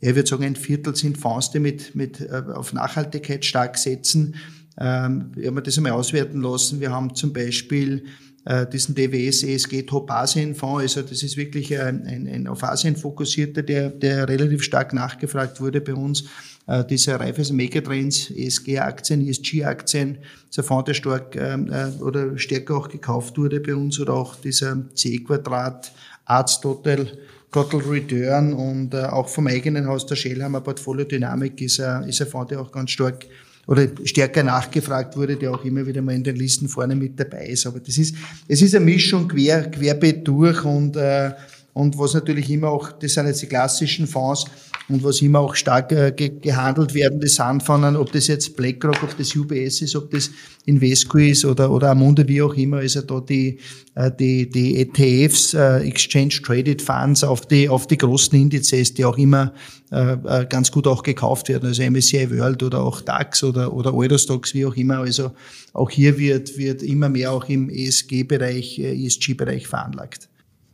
ich 0.00 0.14
würde 0.14 0.28
sagen, 0.28 0.44
ein 0.44 0.56
Viertel 0.56 0.94
sind 0.96 1.18
Fonds, 1.18 1.50
die 1.50 1.60
mit, 1.60 1.94
mit, 1.94 2.20
äh, 2.20 2.42
auf 2.54 2.72
Nachhaltigkeit 2.72 3.44
stark 3.44 3.78
setzen. 3.78 4.36
Ähm, 4.78 5.32
ich 5.36 5.46
habe 5.46 5.56
mir 5.56 5.62
das 5.62 5.76
einmal 5.76 5.92
auswerten 5.92 6.40
lassen. 6.40 6.80
Wir 6.80 6.90
haben 6.90 7.14
zum 7.14 7.32
Beispiel 7.32 8.04
äh, 8.04 8.25
diesen 8.72 8.94
DWS 8.94 9.42
ESG 9.42 9.82
Top 9.82 10.08
Asien 10.08 10.54
Fonds. 10.54 10.82
Also 10.82 11.02
das 11.02 11.24
ist 11.24 11.36
wirklich 11.36 11.76
ein, 11.76 12.06
ein, 12.06 12.28
ein 12.28 12.46
auf 12.46 12.62
Asien 12.62 12.94
fokussierter, 12.94 13.62
der, 13.62 13.90
der 13.90 14.28
relativ 14.28 14.62
stark 14.62 14.92
nachgefragt 14.92 15.60
wurde 15.60 15.80
bei 15.80 15.94
uns. 15.94 16.24
Äh, 16.66 16.84
dieser 16.84 17.20
Raiffeisen 17.20 17.56
Megatrends, 17.56 18.30
ESG-Aktien, 18.30 19.26
ESG-Aktien, 19.26 20.18
dieser 20.50 20.64
Fonds, 20.64 20.86
der 20.86 20.94
stark 20.94 21.36
ähm, 21.36 21.70
äh, 21.72 22.02
oder 22.02 22.36
stärker 22.38 22.76
auch 22.76 22.88
gekauft 22.88 23.38
wurde 23.38 23.60
bei 23.60 23.74
uns 23.74 24.00
oder 24.00 24.14
auch 24.14 24.34
dieser 24.34 24.76
C-Quadrat, 24.94 25.92
Arts 26.24 26.60
Total, 26.60 27.06
Total 27.52 27.80
Return 27.80 28.52
und 28.52 28.94
äh, 28.94 29.04
auch 29.04 29.28
vom 29.28 29.46
eigenen 29.46 29.86
Haus 29.86 30.06
der 30.06 30.16
Shell 30.16 30.42
haben 30.42 30.52
wir 30.52 30.60
Portfolio 30.60 31.04
Dynamik 31.04 31.60
ist 31.60 31.80
ein, 31.80 32.08
ist 32.08 32.20
ein 32.20 32.26
Fonds, 32.26 32.48
der 32.48 32.60
auch 32.60 32.72
ganz 32.72 32.90
stark 32.90 33.26
oder 33.66 33.88
stärker 34.04 34.42
nachgefragt 34.42 35.16
wurde, 35.16 35.36
der 35.36 35.52
auch 35.52 35.64
immer 35.64 35.86
wieder 35.86 36.02
mal 36.02 36.14
in 36.14 36.22
den 36.22 36.36
Listen 36.36 36.68
vorne 36.68 36.94
mit 36.94 37.18
dabei 37.18 37.46
ist. 37.46 37.66
Aber 37.66 37.80
das 37.80 37.98
ist, 37.98 38.14
es 38.46 38.62
ist 38.62 38.74
eine 38.74 38.84
Mischung 38.84 39.26
quer, 39.26 39.70
querbeet 39.70 40.26
durch 40.26 40.64
und, 40.64 40.96
äh, 40.96 41.32
und 41.72 41.98
was 41.98 42.14
natürlich 42.14 42.48
immer 42.50 42.68
auch, 42.68 42.92
das 42.92 43.14
sind 43.14 43.26
jetzt 43.26 43.42
die 43.42 43.46
klassischen 43.46 44.06
Fonds 44.06 44.46
und 44.88 45.02
was 45.02 45.20
immer 45.20 45.40
auch 45.40 45.54
stark 45.54 45.90
äh, 45.90 46.12
ge 46.12 46.38
gehandelt 46.40 46.94
werden, 46.94 47.20
das 47.20 47.34
sind 47.34 47.62
von, 47.62 47.96
ob 47.96 48.12
das 48.12 48.28
jetzt 48.28 48.56
BlackRock, 48.56 49.02
ob 49.02 49.16
das 49.18 49.34
UBS 49.34 49.82
ist, 49.82 49.96
ob 49.96 50.10
das 50.10 50.30
Invesco 50.64 51.18
ist 51.18 51.44
oder, 51.44 51.70
oder 51.70 51.90
Amundi, 51.90 52.26
wie 52.28 52.42
auch 52.42 52.54
immer, 52.54 52.80
ist 52.82 52.94
ja 52.94 53.02
da 53.02 53.20
die, 53.20 53.58
äh, 53.96 54.10
die, 54.16 54.48
die 54.48 54.80
ETFs, 54.80 55.54
äh, 55.54 55.78
Exchange 55.78 56.40
Traded 56.44 56.82
Funds 56.82 57.24
auf 57.24 57.46
die, 57.46 57.68
auf 57.68 57.86
die 57.88 57.98
großen 57.98 58.38
Indizes, 58.38 58.94
die 58.94 59.04
auch 59.04 59.18
immer 59.18 59.52
äh, 59.90 60.12
äh 60.12 60.46
ganz 60.48 60.70
gut 60.70 60.86
auch 60.86 61.02
gekauft 61.02 61.48
werden, 61.48 61.66
also 61.66 61.82
MSCI 61.82 62.30
World 62.30 62.62
oder 62.62 62.80
auch 62.80 63.00
DAX 63.00 63.42
oder, 63.42 63.72
oder 63.72 63.92
Eurostox, 63.92 64.54
wie 64.54 64.66
auch 64.66 64.76
immer. 64.76 64.98
Also 64.98 65.32
auch 65.72 65.90
hier 65.90 66.16
wird, 66.16 66.56
wird 66.58 66.82
immer 66.82 67.08
mehr 67.08 67.32
auch 67.32 67.48
im 67.48 67.70
ESG-Bereich, 67.70 68.78
äh, 68.78 69.04
ESG-Bereich 69.04 69.66
veranlagt. 69.66 70.28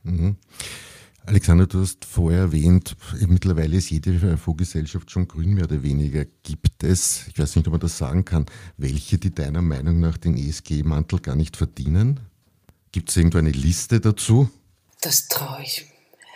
Mhm. 0.05 0.37
Alexander, 1.25 1.67
du 1.67 1.81
hast 1.83 2.05
vorher 2.05 2.41
erwähnt, 2.41 2.97
mittlerweile 3.29 3.77
ist 3.77 3.91
jede 3.91 4.37
Fondsgesellschaft 4.37 5.11
schon 5.11 5.29
grün, 5.29 5.55
mehr 5.55 5.65
oder 5.65 5.83
weniger. 5.83 6.25
Gibt 6.43 6.83
es, 6.83 7.29
ich 7.29 7.39
weiß 7.39 7.55
nicht, 7.57 7.67
ob 7.69 7.73
man 7.73 7.81
das 7.81 7.97
sagen 7.97 8.25
kann, 8.25 8.47
welche, 8.77 9.19
die 9.19 9.33
deiner 9.33 9.63
Meinung 9.63 10.01
nach 10.01 10.17
den 10.17 10.37
ESG-Mantel 10.37 11.21
gar 11.21 11.37
nicht 11.37 11.57
verdienen? 11.57 12.21
Gibt 12.91 13.11
es 13.11 13.17
irgendwo 13.17 13.39
eine 13.39 13.53
Liste 13.53 14.01
dazu? 14.01 14.51
Das 15.01 15.29
traue 15.29 15.63
ich. 15.63 15.87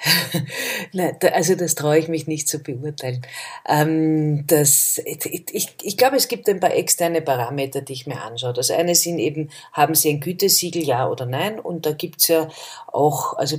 Nein, 0.92 1.16
also 1.33 1.57
das 1.57 1.75
traue 1.75 1.99
ich 1.99 2.07
mich 2.07 2.29
nicht 2.29 2.46
zu 2.46 2.61
beurteilen. 2.61 3.22
Ähm, 3.66 4.46
das, 4.46 5.01
ich, 5.05 5.75
ich 5.83 5.96
glaube, 5.96 6.16
es 6.16 6.29
gibt 6.29 6.49
ein 6.49 6.61
paar 6.61 6.75
externe 6.75 7.22
Parameter, 7.22 7.81
die 7.81 7.94
ich 7.94 8.07
mir 8.07 8.22
anschaue. 8.22 8.53
Das 8.53 8.70
eine 8.70 8.94
sind 8.94 9.18
eben, 9.18 9.51
haben 9.72 9.96
Sie 9.96 10.11
ein 10.11 10.20
Gütesiegel, 10.20 10.85
ja 10.85 11.09
oder 11.09 11.27
nein? 11.27 11.59
Und 11.59 11.87
da 11.87 11.92
gibt 11.92 12.20
es 12.20 12.29
ja 12.29 12.49
auch, 12.87 13.37
also 13.37 13.59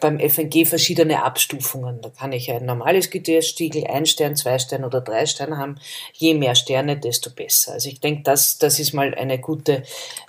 beim 0.00 0.18
FNG 0.18 0.66
verschiedene 0.66 1.22
Abstufungen. 1.22 2.00
Da 2.00 2.10
kann 2.10 2.32
ich 2.32 2.50
ein 2.50 2.64
normales 2.64 3.10
Gütesiegel, 3.10 3.86
ein 3.86 4.06
Stern, 4.06 4.36
zwei 4.36 4.58
Stern 4.58 4.84
oder 4.84 5.00
drei 5.00 5.26
Sterne 5.26 5.58
haben. 5.58 5.78
Je 6.14 6.34
mehr 6.34 6.54
Sterne, 6.54 6.98
desto 6.98 7.30
besser. 7.30 7.72
Also 7.72 7.88
ich 7.88 8.00
denke, 8.00 8.22
das, 8.22 8.58
das 8.58 8.78
ist 8.78 8.92
mal 8.92 9.14
eine 9.14 9.38
gute 9.38 9.82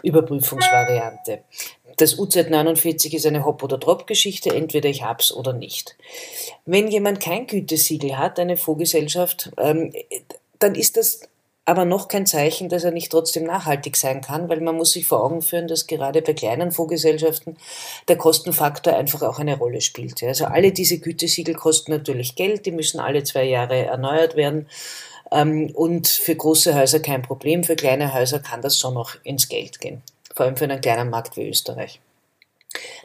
Überprüfungsvariante. 0.03 1.43
Das 1.97 2.17
UZ49 2.17 3.13
ist 3.13 3.25
eine 3.25 3.45
Hop- 3.45 3.63
oder 3.63 3.77
Drop-Geschichte, 3.77 4.53
entweder 4.55 4.89
ich 4.89 5.03
hab's 5.03 5.31
oder 5.31 5.53
nicht. 5.53 5.97
Wenn 6.65 6.87
jemand 6.87 7.19
kein 7.19 7.47
Gütesiegel 7.47 8.17
hat, 8.17 8.39
eine 8.39 8.57
Fondsgesellschaft, 8.57 9.51
ähm, 9.57 9.93
dann 10.59 10.75
ist 10.75 10.97
das 10.97 11.21
aber 11.65 11.85
noch 11.85 12.07
kein 12.07 12.25
Zeichen, 12.25 12.69
dass 12.69 12.83
er 12.83 12.91
nicht 12.91 13.11
trotzdem 13.11 13.43
nachhaltig 13.43 13.95
sein 13.95 14.21
kann, 14.21 14.49
weil 14.49 14.61
man 14.61 14.75
muss 14.75 14.91
sich 14.91 15.05
vor 15.05 15.23
Augen 15.23 15.41
führen, 15.41 15.67
dass 15.67 15.87
gerade 15.87 16.21
bei 16.21 16.33
kleinen 16.33 16.71
Fondsgesellschaften 16.71 17.57
der 18.07 18.17
Kostenfaktor 18.17 18.95
einfach 18.95 19.21
auch 19.21 19.39
eine 19.39 19.57
Rolle 19.57 19.81
spielt. 19.81 20.23
Also 20.23 20.45
alle 20.45 20.71
diese 20.71 20.99
Gütesiegel 20.99 21.55
kosten 21.55 21.91
natürlich 21.91 22.35
Geld, 22.35 22.65
die 22.65 22.71
müssen 22.71 22.99
alle 22.99 23.23
zwei 23.23 23.43
Jahre 23.43 23.85
erneuert 23.85 24.35
werden. 24.35 24.67
Ähm, 25.31 25.71
und 25.73 26.07
für 26.07 26.35
große 26.35 26.75
Häuser 26.75 26.99
kein 26.99 27.21
Problem, 27.21 27.63
für 27.63 27.75
kleine 27.75 28.13
Häuser 28.13 28.39
kann 28.39 28.61
das 28.61 28.79
schon 28.79 28.95
noch 28.95 29.15
ins 29.23 29.47
Geld 29.47 29.79
gehen. 29.79 30.01
Vor 30.35 30.45
allem 30.45 30.57
für 30.57 30.65
einen 30.65 30.81
kleinen 30.81 31.09
Markt 31.09 31.37
wie 31.37 31.47
Österreich. 31.47 31.99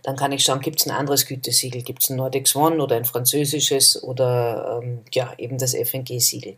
Dann 0.03 0.17
kann 0.17 0.33
ich 0.33 0.45
schauen, 0.45 0.61
gibt 0.61 0.81
es 0.81 0.87
ein 0.87 0.93
anderes 0.93 1.27
Gütesiegel, 1.27 1.83
gibt 1.83 2.03
es 2.03 2.11
ein 2.11 2.17
Nordic 2.17 2.47
Swan 2.47 2.81
oder 2.81 2.97
ein 2.97 3.05
französisches 3.05 4.03
oder 4.03 4.81
ähm, 4.83 5.01
ja, 5.13 5.33
eben 5.39 5.59
das 5.59 5.75
FNG-Siegel. 5.75 6.57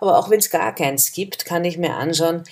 Aber 0.00 0.18
auch 0.18 0.30
wenn 0.30 0.38
es 0.38 0.50
gar 0.50 0.74
keins 0.74 1.12
gibt, 1.12 1.44
kann 1.44 1.64
ich 1.64 1.78
mir 1.78 1.94
anschauen, 1.94 2.44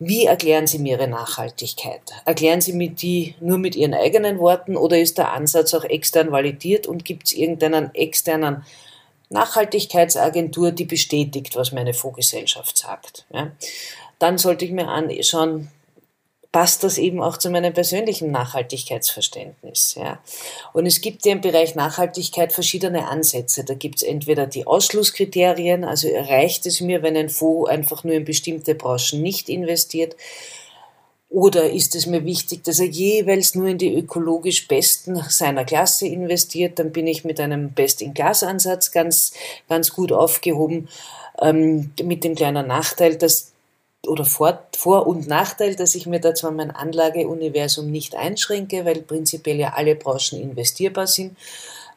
wie 0.00 0.26
erklären 0.26 0.68
Sie 0.68 0.78
mir 0.78 0.96
Ihre 0.96 1.08
Nachhaltigkeit? 1.08 2.02
Erklären 2.24 2.60
Sie 2.60 2.72
mir 2.72 2.90
die 2.90 3.34
nur 3.40 3.58
mit 3.58 3.74
Ihren 3.74 3.94
eigenen 3.94 4.38
Worten 4.38 4.76
oder 4.76 4.98
ist 4.98 5.18
der 5.18 5.32
Ansatz 5.32 5.74
auch 5.74 5.84
extern 5.84 6.30
validiert 6.30 6.86
und 6.86 7.04
gibt 7.04 7.26
es 7.26 7.32
irgendeinen 7.32 7.92
externen 7.94 8.64
Nachhaltigkeitsagentur, 9.30 10.70
die 10.70 10.84
bestätigt, 10.84 11.56
was 11.56 11.72
meine 11.72 11.94
Fondsgesellschaft 11.94 12.78
sagt? 12.78 13.26
Ja? 13.32 13.50
Dann 14.20 14.38
sollte 14.38 14.64
ich 14.64 14.70
mir 14.70 14.86
anschauen, 14.86 15.68
passt 16.50 16.82
das 16.82 16.96
eben 16.96 17.22
auch 17.22 17.36
zu 17.36 17.50
meinem 17.50 17.74
persönlichen 17.74 18.30
Nachhaltigkeitsverständnis. 18.30 19.96
Ja. 19.98 20.18
Und 20.72 20.86
es 20.86 21.00
gibt 21.00 21.26
ja 21.26 21.32
im 21.32 21.40
Bereich 21.40 21.74
Nachhaltigkeit 21.74 22.52
verschiedene 22.52 23.08
Ansätze. 23.08 23.64
Da 23.64 23.74
gibt 23.74 23.96
es 23.96 24.02
entweder 24.02 24.46
die 24.46 24.66
Ausschlusskriterien, 24.66 25.84
also 25.84 26.08
erreicht 26.08 26.64
es 26.66 26.80
mir, 26.80 27.02
wenn 27.02 27.16
ein 27.16 27.28
Fonds 27.28 27.70
einfach 27.70 28.02
nur 28.02 28.14
in 28.14 28.24
bestimmte 28.24 28.74
Branchen 28.74 29.20
nicht 29.22 29.48
investiert, 29.48 30.16
oder 31.30 31.70
ist 31.70 31.94
es 31.94 32.06
mir 32.06 32.24
wichtig, 32.24 32.64
dass 32.64 32.80
er 32.80 32.86
jeweils 32.86 33.54
nur 33.54 33.68
in 33.68 33.76
die 33.76 33.94
ökologisch 33.94 34.66
besten 34.66 35.22
seiner 35.28 35.66
Klasse 35.66 36.06
investiert? 36.06 36.78
Dann 36.78 36.90
bin 36.90 37.06
ich 37.06 37.24
mit 37.24 37.38
einem 37.38 37.72
Best-in-Class-Ansatz 37.72 38.92
ganz, 38.92 39.34
ganz 39.68 39.92
gut 39.92 40.10
aufgehoben. 40.10 40.88
Ähm, 41.40 41.92
mit 42.02 42.24
dem 42.24 42.34
kleinen 42.34 42.66
Nachteil, 42.66 43.16
dass 43.16 43.52
oder 44.06 44.24
Vor-, 44.24 44.62
Vor 44.76 45.06
und 45.06 45.26
Nachteil, 45.26 45.74
dass 45.74 45.94
ich 45.94 46.06
mir 46.06 46.20
da 46.20 46.34
zwar 46.34 46.50
mein 46.50 46.70
Anlageuniversum 46.70 47.90
nicht 47.90 48.14
einschränke, 48.14 48.84
weil 48.84 49.02
prinzipiell 49.02 49.58
ja 49.58 49.74
alle 49.74 49.96
Branchen 49.96 50.40
investierbar 50.40 51.06
sind 51.06 51.36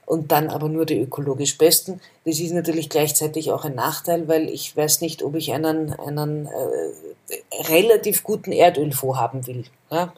und 0.05 0.31
dann 0.31 0.49
aber 0.49 0.67
nur 0.67 0.85
die 0.85 0.99
ökologisch 0.99 1.57
besten. 1.57 2.01
Das 2.25 2.39
ist 2.39 2.51
natürlich 2.51 2.89
gleichzeitig 2.89 3.51
auch 3.51 3.65
ein 3.65 3.75
Nachteil, 3.75 4.27
weil 4.27 4.49
ich 4.49 4.75
weiß 4.75 5.01
nicht, 5.01 5.23
ob 5.23 5.35
ich 5.35 5.53
einen, 5.53 5.93
einen 5.93 6.47
äh, 6.47 7.63
relativ 7.69 8.23
guten 8.23 8.51
Erdölfonds 8.51 9.19
haben 9.19 9.47
will. 9.47 9.63
Ja, 9.89 10.13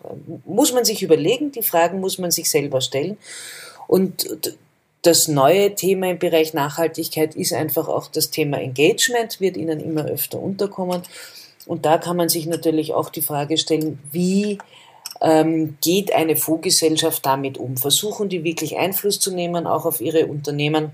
muss 0.45 0.73
man 0.73 0.85
sich 0.85 1.03
überlegen, 1.03 1.51
die 1.51 1.63
Fragen 1.63 1.99
muss 1.99 2.17
man 2.17 2.31
sich 2.31 2.49
selber 2.49 2.81
stellen. 2.81 3.17
Und 3.87 4.57
das 5.03 5.27
neue 5.27 5.75
Thema 5.75 6.09
im 6.09 6.17
Bereich 6.17 6.53
Nachhaltigkeit 6.53 7.35
ist 7.35 7.53
einfach 7.53 7.89
auch 7.89 8.07
das 8.07 8.29
Thema 8.29 8.59
Engagement, 8.59 9.41
wird 9.41 9.57
Ihnen 9.57 9.81
immer 9.81 10.05
öfter 10.05 10.39
unterkommen. 10.39 11.03
Und 11.65 11.85
da 11.85 11.97
kann 11.97 12.17
man 12.17 12.29
sich 12.29 12.45
natürlich 12.45 12.93
auch 12.93 13.09
die 13.09 13.21
Frage 13.21 13.57
stellen, 13.57 13.99
wie 14.11 14.57
ähm, 15.21 15.77
geht 15.81 16.13
eine 16.13 16.35
Fondsgesellschaft 16.35 17.25
damit 17.25 17.57
um? 17.57 17.77
Versuchen 17.77 18.29
die 18.29 18.43
wirklich 18.43 18.77
Einfluss 18.77 19.19
zu 19.19 19.33
nehmen, 19.33 19.67
auch 19.67 19.85
auf 19.85 20.01
ihre 20.01 20.27
Unternehmen, 20.27 20.91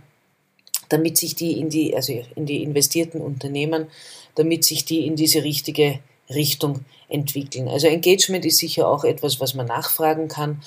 damit 0.89 1.17
sich 1.17 1.35
die 1.35 1.59
in 1.59 1.69
die, 1.69 1.95
also 1.95 2.13
in 2.35 2.45
die 2.45 2.63
investierten 2.63 3.21
Unternehmen, 3.21 3.87
damit 4.35 4.63
sich 4.63 4.85
die 4.85 5.05
in 5.05 5.15
diese 5.15 5.43
richtige 5.43 5.99
Richtung 6.29 6.85
entwickeln. 7.07 7.67
Also 7.67 7.87
Engagement 7.87 8.45
ist 8.45 8.59
sicher 8.59 8.87
auch 8.87 9.03
etwas, 9.03 9.39
was 9.39 9.55
man 9.55 9.65
nachfragen 9.65 10.27
kann. 10.27 10.61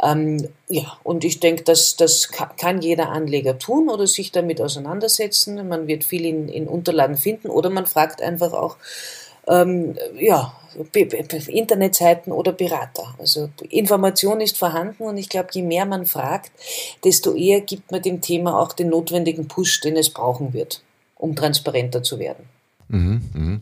Ähm, 0.00 0.48
ja, 0.68 0.96
und 1.02 1.24
ich 1.24 1.40
denke, 1.40 1.64
dass 1.64 1.96
das 1.96 2.30
kann 2.30 2.80
jeder 2.82 3.08
Anleger 3.08 3.58
tun 3.58 3.88
oder 3.88 4.06
sich 4.06 4.30
damit 4.30 4.60
auseinandersetzen. 4.60 5.66
Man 5.68 5.88
wird 5.88 6.04
viel 6.04 6.24
in, 6.24 6.48
in 6.48 6.68
Unterlagen 6.68 7.16
finden 7.16 7.48
oder 7.48 7.68
man 7.68 7.86
fragt 7.86 8.22
einfach 8.22 8.52
auch, 8.52 8.76
ähm, 9.48 9.96
ja, 10.18 10.54
Internetseiten 11.48 12.32
oder 12.32 12.52
Berater. 12.52 13.14
Also 13.18 13.50
Information 13.70 14.40
ist 14.40 14.58
vorhanden 14.58 15.02
und 15.02 15.16
ich 15.16 15.28
glaube, 15.28 15.48
je 15.52 15.62
mehr 15.62 15.86
man 15.86 16.06
fragt, 16.06 16.52
desto 17.04 17.34
eher 17.34 17.60
gibt 17.62 17.90
man 17.90 18.02
dem 18.02 18.20
Thema 18.20 18.58
auch 18.60 18.72
den 18.72 18.90
notwendigen 18.90 19.48
Push, 19.48 19.80
den 19.80 19.96
es 19.96 20.10
brauchen 20.10 20.52
wird, 20.52 20.82
um 21.16 21.34
transparenter 21.34 22.02
zu 22.02 22.18
werden. 22.18 22.44
Mhm, 22.88 23.22
mh. 23.34 23.60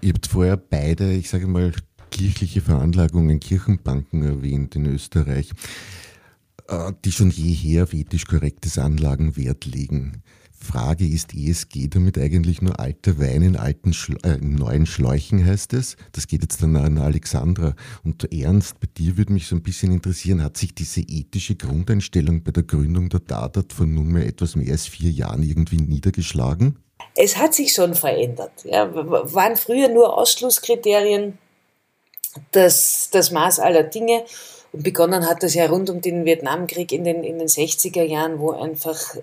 Ihr 0.00 0.12
habt 0.14 0.26
vorher 0.28 0.56
beide, 0.56 1.12
ich 1.12 1.28
sage 1.28 1.46
mal, 1.46 1.72
kirchliche 2.10 2.60
Veranlagungen, 2.60 3.40
Kirchenbanken 3.40 4.22
erwähnt 4.22 4.76
in 4.76 4.86
Österreich, 4.86 5.50
äh, 6.68 6.92
die 7.04 7.12
schon 7.12 7.30
jeher 7.30 7.82
auf 7.82 7.92
ethisch 7.92 8.26
korrektes 8.26 8.78
Anlagenwert 8.78 9.64
legen. 9.66 10.22
Frage 10.60 11.06
ist 11.06 11.34
ESG 11.34 11.88
damit 11.88 12.18
eigentlich 12.18 12.60
nur 12.62 12.78
alter 12.80 13.18
Wein 13.18 13.42
in 13.42 13.56
alten 13.56 13.92
Schle 13.92 14.18
äh, 14.24 14.36
neuen 14.38 14.86
Schläuchen 14.86 15.44
heißt 15.44 15.72
es. 15.72 15.96
Das 16.12 16.26
geht 16.26 16.42
jetzt 16.42 16.62
dann 16.62 16.76
an 16.76 16.98
Alexandra. 16.98 17.74
Und 18.04 18.32
Ernst, 18.32 18.80
bei 18.80 18.88
dir 18.96 19.16
würde 19.16 19.32
mich 19.32 19.46
so 19.46 19.56
ein 19.56 19.62
bisschen 19.62 19.92
interessieren, 19.92 20.42
hat 20.42 20.56
sich 20.56 20.74
diese 20.74 21.00
ethische 21.00 21.54
Grundeinstellung 21.54 22.42
bei 22.42 22.50
der 22.50 22.64
Gründung 22.64 23.08
der 23.08 23.20
Dadat 23.20 23.72
vor 23.72 23.86
nunmehr 23.86 24.26
etwas 24.26 24.56
mehr 24.56 24.72
als 24.72 24.86
vier 24.86 25.10
Jahren 25.10 25.42
irgendwie 25.42 25.78
niedergeschlagen? 25.78 26.78
Es 27.14 27.36
hat 27.36 27.54
sich 27.54 27.72
schon 27.72 27.94
verändert. 27.94 28.52
Ja, 28.64 28.92
waren 28.94 29.56
früher 29.56 29.88
nur 29.88 30.16
Ausschlusskriterien 30.16 31.38
das, 32.52 33.08
das 33.10 33.30
Maß 33.30 33.60
aller 33.60 33.84
Dinge. 33.84 34.24
Und 34.70 34.82
begonnen 34.82 35.26
hat 35.26 35.42
das 35.42 35.54
ja 35.54 35.66
rund 35.66 35.88
um 35.88 36.02
den 36.02 36.26
Vietnamkrieg 36.26 36.92
in 36.92 37.04
den, 37.04 37.24
in 37.24 37.38
den 37.38 37.48
60er 37.48 38.02
Jahren, 38.02 38.38
wo 38.38 38.50
einfach 38.50 39.16
äh, 39.16 39.20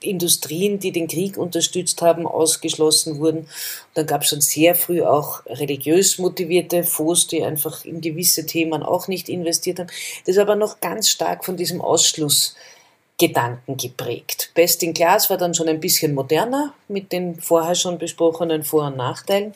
Industrien, 0.00 0.80
die 0.80 0.92
den 0.92 1.08
Krieg 1.08 1.38
unterstützt 1.38 2.02
haben, 2.02 2.26
ausgeschlossen 2.26 3.18
wurden. 3.18 3.38
Und 3.38 3.48
dann 3.94 4.06
gab 4.06 4.22
es 4.22 4.28
schon 4.28 4.42
sehr 4.42 4.74
früh 4.74 5.02
auch 5.02 5.46
religiös 5.46 6.18
motivierte 6.18 6.84
Fonds, 6.84 7.26
die 7.26 7.42
einfach 7.42 7.86
in 7.86 8.02
gewisse 8.02 8.44
Themen 8.44 8.82
auch 8.82 9.08
nicht 9.08 9.30
investiert 9.30 9.78
haben. 9.78 9.90
Das 10.26 10.36
ist 10.36 10.38
aber 10.38 10.56
noch 10.56 10.80
ganz 10.80 11.08
stark 11.08 11.46
von 11.46 11.56
diesem 11.56 11.80
Ausschlussgedanken 11.80 13.78
geprägt. 13.78 14.50
Best 14.54 14.82
in 14.82 14.92
Class 14.92 15.30
war 15.30 15.38
dann 15.38 15.54
schon 15.54 15.68
ein 15.68 15.80
bisschen 15.80 16.12
moderner 16.12 16.74
mit 16.88 17.12
den 17.12 17.40
vorher 17.40 17.76
schon 17.76 17.96
besprochenen 17.96 18.62
Vor- 18.62 18.88
und 18.88 18.98
Nachteilen. 18.98 19.54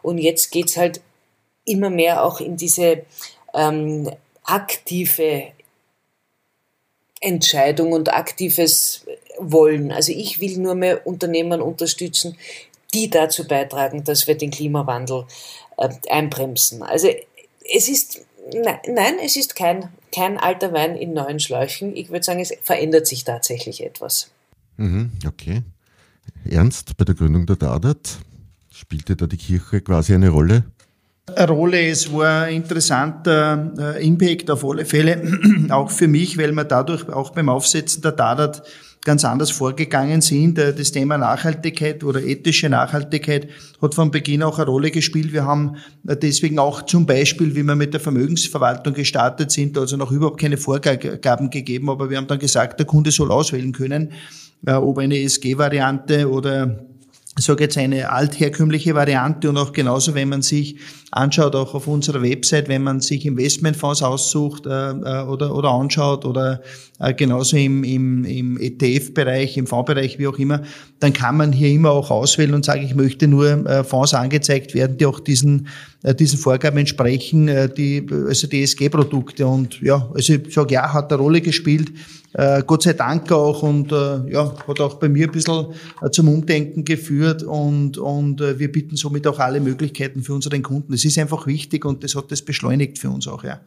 Und 0.00 0.16
jetzt 0.16 0.50
geht's 0.50 0.78
halt 0.78 1.02
immer 1.66 1.90
mehr 1.90 2.24
auch 2.24 2.40
in 2.40 2.56
diese 2.56 3.02
ähm, 3.52 4.10
aktive 4.48 5.52
Entscheidung 7.20 7.92
und 7.92 8.12
aktives 8.12 9.04
Wollen. 9.38 9.92
Also 9.92 10.12
ich 10.12 10.40
will 10.40 10.58
nur 10.58 10.74
mehr 10.74 11.06
Unternehmen 11.06 11.60
unterstützen, 11.60 12.36
die 12.94 13.10
dazu 13.10 13.46
beitragen, 13.46 14.02
dass 14.02 14.26
wir 14.26 14.36
den 14.36 14.50
Klimawandel 14.50 15.26
äh, 15.76 15.90
einbremsen. 16.08 16.82
Also 16.82 17.08
es 17.72 17.88
ist, 17.88 18.24
nein, 18.52 18.78
nein, 18.88 19.14
es 19.22 19.36
ist 19.36 19.54
kein, 19.54 19.90
kein 20.12 20.38
alter 20.38 20.72
Wein 20.72 20.96
in 20.96 21.12
neuen 21.12 21.38
Schläuchen. 21.38 21.94
Ich 21.94 22.08
würde 22.08 22.24
sagen, 22.24 22.40
es 22.40 22.52
verändert 22.62 23.06
sich 23.06 23.24
tatsächlich 23.24 23.84
etwas. 23.84 24.30
Mhm, 24.76 25.12
okay. 25.26 25.62
Ernst, 26.48 26.96
bei 26.96 27.04
der 27.04 27.14
Gründung 27.14 27.46
der 27.46 27.56
Dadat 27.56 28.18
spielte 28.72 29.16
da 29.16 29.26
die 29.26 29.36
Kirche 29.36 29.82
quasi 29.82 30.14
eine 30.14 30.30
Rolle? 30.30 30.64
Rolle. 31.48 31.88
Es 31.88 32.12
war 32.12 32.44
ein 32.44 32.56
interessanter 32.56 33.72
äh, 33.78 34.06
Impact 34.06 34.50
auf 34.50 34.64
alle 34.64 34.84
Fälle, 34.84 35.22
auch 35.70 35.90
für 35.90 36.08
mich, 36.08 36.38
weil 36.38 36.52
wir 36.52 36.64
dadurch 36.64 37.08
auch 37.08 37.30
beim 37.30 37.48
Aufsetzen 37.48 38.02
der 38.02 38.12
Dadat 38.12 38.62
ganz 39.04 39.24
anders 39.24 39.50
vorgegangen 39.50 40.20
sind. 40.20 40.58
Äh, 40.58 40.74
das 40.74 40.92
Thema 40.92 41.18
Nachhaltigkeit 41.18 42.04
oder 42.04 42.22
ethische 42.22 42.68
Nachhaltigkeit 42.68 43.48
hat 43.80 43.94
von 43.94 44.10
Beginn 44.10 44.42
auch 44.42 44.58
eine 44.58 44.68
Rolle 44.68 44.90
gespielt. 44.90 45.32
Wir 45.32 45.44
haben 45.44 45.76
äh, 46.06 46.16
deswegen 46.16 46.58
auch 46.58 46.82
zum 46.82 47.06
Beispiel, 47.06 47.54
wie 47.54 47.62
wir 47.62 47.74
mit 47.74 47.92
der 47.92 48.00
Vermögensverwaltung 48.00 48.94
gestartet 48.94 49.50
sind, 49.50 49.78
also 49.78 49.96
noch 49.96 50.12
überhaupt 50.12 50.40
keine 50.40 50.56
Vorgaben 50.56 51.50
gegeben, 51.50 51.90
aber 51.90 52.10
wir 52.10 52.16
haben 52.16 52.26
dann 52.26 52.38
gesagt, 52.38 52.78
der 52.80 52.86
Kunde 52.86 53.10
soll 53.10 53.30
auswählen 53.30 53.72
können, 53.72 54.12
ob 54.66 54.98
eine 54.98 55.16
ESG-Variante 55.16 56.28
oder 56.28 56.87
sage 57.44 57.64
jetzt 57.64 57.78
eine 57.78 58.10
altherkömmliche 58.10 58.94
Variante 58.94 59.48
und 59.48 59.56
auch 59.58 59.72
genauso, 59.72 60.14
wenn 60.14 60.28
man 60.28 60.42
sich 60.42 60.76
anschaut, 61.10 61.54
auch 61.54 61.74
auf 61.74 61.86
unserer 61.86 62.22
Website, 62.22 62.68
wenn 62.68 62.82
man 62.82 63.00
sich 63.00 63.24
Investmentfonds 63.26 64.02
aussucht 64.02 64.66
äh, 64.66 64.90
äh 64.90 65.22
oder, 65.24 65.54
oder 65.54 65.70
anschaut 65.70 66.24
oder 66.24 66.60
äh, 66.98 67.14
genauso 67.14 67.56
im, 67.56 67.84
im, 67.84 68.24
im 68.24 68.58
ETF-Bereich, 68.58 69.56
im 69.56 69.66
Fondsbereich, 69.66 70.18
wie 70.18 70.26
auch 70.26 70.38
immer, 70.38 70.62
dann 71.00 71.12
kann 71.12 71.36
man 71.36 71.52
hier 71.52 71.68
immer 71.68 71.90
auch 71.90 72.10
auswählen 72.10 72.54
und 72.54 72.64
sagen, 72.64 72.84
ich 72.84 72.94
möchte 72.94 73.28
nur 73.28 73.66
äh, 73.66 73.84
Fonds 73.84 74.14
angezeigt 74.14 74.74
werden, 74.74 74.98
die 74.98 75.06
auch 75.06 75.20
diesen, 75.20 75.68
äh, 76.02 76.14
diesen 76.14 76.38
Vorgaben 76.38 76.78
entsprechen, 76.78 77.48
äh, 77.48 77.72
die, 77.72 78.06
also 78.10 78.46
die 78.46 78.62
ESG-Produkte. 78.62 79.46
Und 79.46 79.80
ja, 79.80 80.08
also 80.14 80.34
ich 80.34 80.52
sage, 80.52 80.74
ja, 80.74 80.92
hat 80.92 81.12
eine 81.12 81.22
Rolle 81.22 81.40
gespielt 81.40 81.92
äh, 82.38 82.62
Gott 82.64 82.84
sei 82.84 82.92
Dank 82.92 83.32
auch 83.32 83.64
und 83.64 83.90
äh, 83.90 84.30
ja, 84.30 84.54
hat 84.68 84.80
auch 84.80 84.94
bei 84.94 85.08
mir 85.08 85.26
ein 85.26 85.32
bisschen 85.32 85.74
äh, 86.00 86.10
zum 86.10 86.28
Umdenken 86.28 86.84
geführt 86.84 87.42
und, 87.42 87.98
und 87.98 88.40
äh, 88.40 88.60
wir 88.60 88.70
bieten 88.70 88.94
somit 88.94 89.26
auch 89.26 89.40
alle 89.40 89.58
Möglichkeiten 89.58 90.22
für 90.22 90.34
unseren 90.34 90.62
Kunden. 90.62 90.92
Das 90.92 91.04
ist 91.04 91.18
einfach 91.18 91.48
wichtig 91.48 91.84
und 91.84 92.04
das 92.04 92.14
hat 92.14 92.30
das 92.30 92.42
beschleunigt 92.42 93.00
für 93.00 93.10
uns 93.10 93.26
auch, 93.26 93.42
ja. 93.42 93.60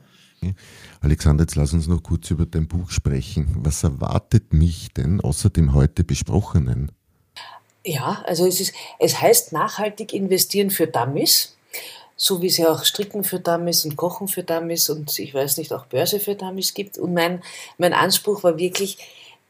Alexander, 1.02 1.44
jetzt 1.44 1.56
lass 1.56 1.74
uns 1.74 1.88
noch 1.88 2.02
kurz 2.02 2.32
über 2.32 2.46
dein 2.46 2.68
Buch 2.68 2.90
sprechen. 2.92 3.50
Was 3.58 3.84
erwartet 3.84 4.54
mich 4.54 4.94
denn 4.94 5.20
außer 5.20 5.50
dem 5.50 5.74
heute 5.74 6.06
besprochenen? 6.06 6.92
Ja, 7.86 8.24
also 8.26 8.48
es 8.48 8.62
ist, 8.62 8.74
es 9.00 9.22
heißt 9.22 9.52
nachhaltig 9.52 10.14
investieren 10.14 10.70
für 10.70 10.88
Dummies 10.88 11.58
so 12.24 12.40
wie 12.44 12.48
es 12.48 12.58
ja 12.58 12.72
auch 12.72 12.86
Stricken 12.86 13.24
für 13.24 13.40
Dummies 13.40 13.84
und 13.84 13.96
Kochen 13.96 14.28
für 14.28 14.44
Dummies 14.44 14.90
und 14.92 15.18
ich 15.18 15.34
weiß 15.34 15.58
nicht, 15.58 15.74
auch 15.74 15.88
Börse 15.88 16.20
für 16.20 16.36
Dummies 16.36 16.76
gibt. 16.76 17.00
Und 17.00 17.16
mein, 17.16 17.42
mein 17.80 17.94
Anspruch 17.94 18.44
war 18.44 18.60
wirklich, 18.60 19.00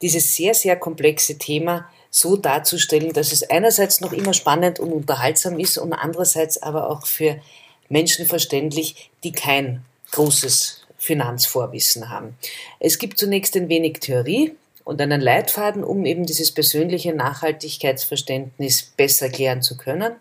dieses 0.02 0.36
sehr, 0.36 0.54
sehr 0.54 0.78
komplexe 0.78 1.38
Thema 1.38 1.90
so 2.10 2.38
darzustellen, 2.38 3.12
dass 3.12 3.34
es 3.34 3.44
einerseits 3.44 4.00
noch 4.00 4.14
immer 4.14 4.34
spannend 4.34 4.80
und 4.80 4.94
unterhaltsam 4.94 5.60
ist 5.60 5.78
und 5.78 5.92
andererseits 5.92 6.64
aber 6.64 6.90
auch 6.90 7.06
für 7.06 7.42
Menschen 7.90 8.26
verständlich, 8.26 9.12
die 9.26 9.34
kein 9.34 9.84
großes 10.12 10.86
Finanzvorwissen 10.98 12.08
haben. 12.08 12.38
Es 12.80 13.00
gibt 13.00 13.20
zunächst 13.20 13.58
ein 13.58 13.68
wenig 13.68 14.00
Theorie, 14.00 14.56
und 14.84 15.02
einen 15.02 15.22
Leitfaden, 15.22 15.84
um 15.84 16.06
eben 16.06 16.26
dieses 16.26 16.52
persönliche 16.52 17.14
Nachhaltigkeitsverständnis 17.14 18.84
besser 18.84 19.30
klären 19.30 19.62
zu 19.62 19.78
können. 19.78 20.16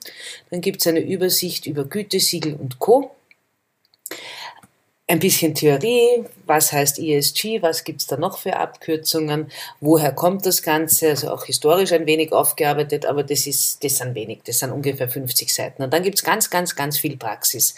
Dann 0.51 0.61
gibt 0.61 0.81
es 0.81 0.87
eine 0.87 1.01
Übersicht 1.01 1.67
über 1.67 1.85
Gütesiegel 1.85 2.55
und 2.55 2.79
Co 2.79 3.15
ein 5.11 5.19
bisschen 5.19 5.57
Theorie, 5.57 6.25
was 6.47 6.73
heißt 6.73 7.01
ESG, 7.01 7.63
was 7.63 7.83
gibt's 7.83 8.07
da 8.07 8.17
noch 8.17 8.39
für 8.39 8.57
Abkürzungen, 8.57 9.51
woher 9.81 10.13
kommt 10.13 10.47
das 10.47 10.63
Ganze, 10.63 11.09
also 11.09 11.33
auch 11.33 11.47
historisch 11.47 11.91
ein 11.91 12.07
wenig 12.07 12.33
aufgearbeitet, 12.33 13.07
aber 13.07 13.25
das 13.25 13.49
ist, 13.49 13.83
das 13.83 13.97
sind 13.97 14.15
wenig, 14.15 14.43
das 14.45 14.61
sind 14.61 14.71
ungefähr 14.71 15.09
50 15.09 15.53
Seiten. 15.53 15.83
Und 15.83 15.93
dann 15.93 16.05
gibt's 16.05 16.23
ganz, 16.23 16.49
ganz, 16.49 16.77
ganz 16.77 16.97
viel 16.97 17.17
Praxis. 17.17 17.75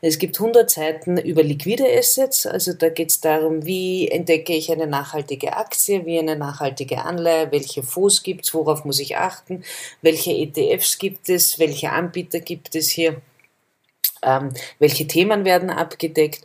Es 0.00 0.16
gibt 0.20 0.38
100 0.38 0.70
Seiten 0.70 1.18
über 1.18 1.42
liquide 1.42 1.86
Assets, 1.98 2.46
also 2.46 2.72
da 2.72 2.88
geht's 2.88 3.20
darum, 3.20 3.66
wie 3.66 4.06
entdecke 4.06 4.52
ich 4.52 4.70
eine 4.70 4.86
nachhaltige 4.86 5.56
Aktie, 5.56 6.06
wie 6.06 6.20
eine 6.20 6.36
nachhaltige 6.36 7.02
Anleihe, 7.02 7.50
welche 7.50 7.82
Fonds 7.82 8.22
gibt's, 8.22 8.54
worauf 8.54 8.84
muss 8.84 9.00
ich 9.00 9.16
achten, 9.16 9.64
welche 10.02 10.30
ETFs 10.30 10.98
gibt 10.98 11.28
es, 11.30 11.58
welche 11.58 11.90
Anbieter 11.90 12.38
gibt 12.38 12.76
es 12.76 12.90
hier 12.90 13.20
ähm, 14.22 14.52
welche 14.78 15.06
Themen 15.06 15.44
werden 15.44 15.70
abgedeckt. 15.70 16.42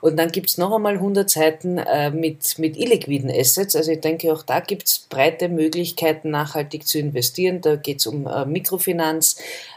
Und 0.00 0.16
dann 0.16 0.32
gibt's 0.32 0.58
noch 0.58 0.72
einmal 0.72 0.94
100 0.94 1.28
Seiten 1.28 1.78
äh, 1.78 2.10
mit, 2.10 2.58
mit 2.58 2.76
illiquiden 2.76 3.30
Assets. 3.30 3.76
Also 3.76 3.92
ich 3.92 4.00
denke, 4.00 4.32
auch 4.32 4.42
da 4.42 4.60
gibt's 4.60 4.98
breite 4.98 5.48
Möglichkeiten, 5.48 6.30
nachhaltig 6.30 6.86
zu 6.86 6.98
investieren. 6.98 7.60
Da 7.60 7.76
geht's 7.76 8.06
um 8.06 8.26
äh, 8.26 8.44
Mikrofinanz, 8.44 9.36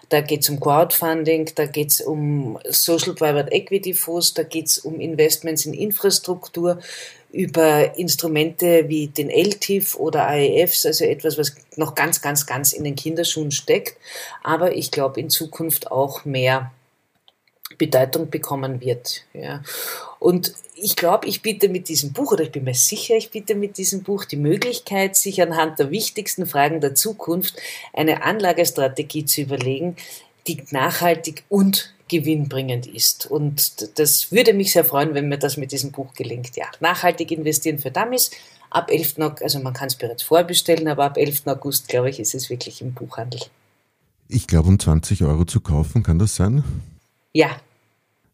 da 0.10 0.22
geht's 0.22 0.50
um 0.50 0.60
Crowdfunding, 0.60 1.52
da 1.56 1.66
geht's 1.66 2.02
um 2.02 2.60
Social 2.70 3.14
Private 3.14 3.52
Equity 3.52 3.94
Fonds, 3.94 4.34
da 4.34 4.44
geht's 4.44 4.78
um 4.78 5.00
Investments 5.00 5.66
in 5.66 5.74
Infrastruktur 5.74 6.80
über 7.32 7.98
Instrumente 7.98 8.88
wie 8.90 9.08
den 9.08 9.32
LTIF 9.32 9.96
oder 9.96 10.28
AEFs, 10.28 10.86
also 10.86 11.04
etwas, 11.04 11.38
was 11.40 11.56
noch 11.76 11.96
ganz, 11.96 12.22
ganz, 12.22 12.46
ganz 12.46 12.74
in 12.74 12.84
den 12.84 12.96
Kinderschuhen 12.96 13.50
steckt, 13.50 13.98
aber 14.44 14.76
ich 14.76 14.92
glaube 14.92 15.20
in 15.20 15.32
Zukunft 15.32 15.90
auch 15.92 16.26
mehr 16.26 16.72
Bedeutung 17.78 18.30
bekommen 18.30 18.82
wird. 18.82 19.26
Ja. 19.34 19.64
Und 20.20 20.54
ich 20.76 20.96
glaube, 20.96 21.28
ich 21.28 21.42
biete 21.42 21.70
mit 21.70 21.90
diesem 21.90 22.14
Buch, 22.14 22.34
oder 22.34 22.44
ich 22.44 22.52
bin 22.52 22.64
mir 22.64 22.74
sicher, 22.74 23.16
ich 23.16 23.32
biete 23.32 23.56
mit 23.56 23.78
diesem 23.78 24.04
Buch 24.04 24.26
die 24.26 24.38
Möglichkeit, 24.38 25.16
sich 25.16 25.42
anhand 25.42 25.80
der 25.80 25.92
wichtigsten 25.92 26.46
Fragen 26.46 26.82
der 26.82 26.96
Zukunft 26.96 27.56
eine 27.94 28.24
Anlagestrategie 28.24 29.26
zu 29.26 29.42
überlegen, 29.42 29.96
die 30.48 30.64
nachhaltig 30.72 31.44
und 31.50 31.94
gewinnbringend 32.08 32.86
ist. 32.86 33.26
Und 33.30 33.98
das 33.98 34.32
würde 34.32 34.54
mich 34.54 34.72
sehr 34.72 34.86
freuen, 34.86 35.14
wenn 35.14 35.30
mir 35.30 35.38
das 35.38 35.58
mit 35.58 35.72
diesem 35.72 35.92
Buch 35.92 36.14
gelingt. 36.14 36.56
Ja, 36.56 36.66
nachhaltig 36.80 37.32
investieren 37.32 37.80
für 37.80 37.92
Dummies. 37.92 38.32
Ab 38.70 38.90
11. 38.90 39.20
August, 39.20 39.44
also 39.44 39.60
man 39.60 39.74
kann 39.74 39.88
es 39.88 39.96
bereits 39.96 40.24
vorbestellen, 40.24 40.88
aber 40.88 41.06
ab 41.06 41.18
11. 41.18 41.44
August, 41.46 41.88
glaube 41.88 42.10
ich, 42.10 42.20
ist 42.20 42.34
es 42.34 42.50
wirklich 42.50 42.82
im 42.82 42.94
Buchhandel. 42.94 43.42
Ich 44.28 44.48
glaube, 44.48 44.70
um 44.70 44.80
20 44.80 45.24
Euro 45.24 45.46
zu 45.46 45.62
kaufen, 45.62 46.02
kann 46.02 46.18
das 46.18 46.36
sein? 46.36 46.64
Ja, 47.34 47.60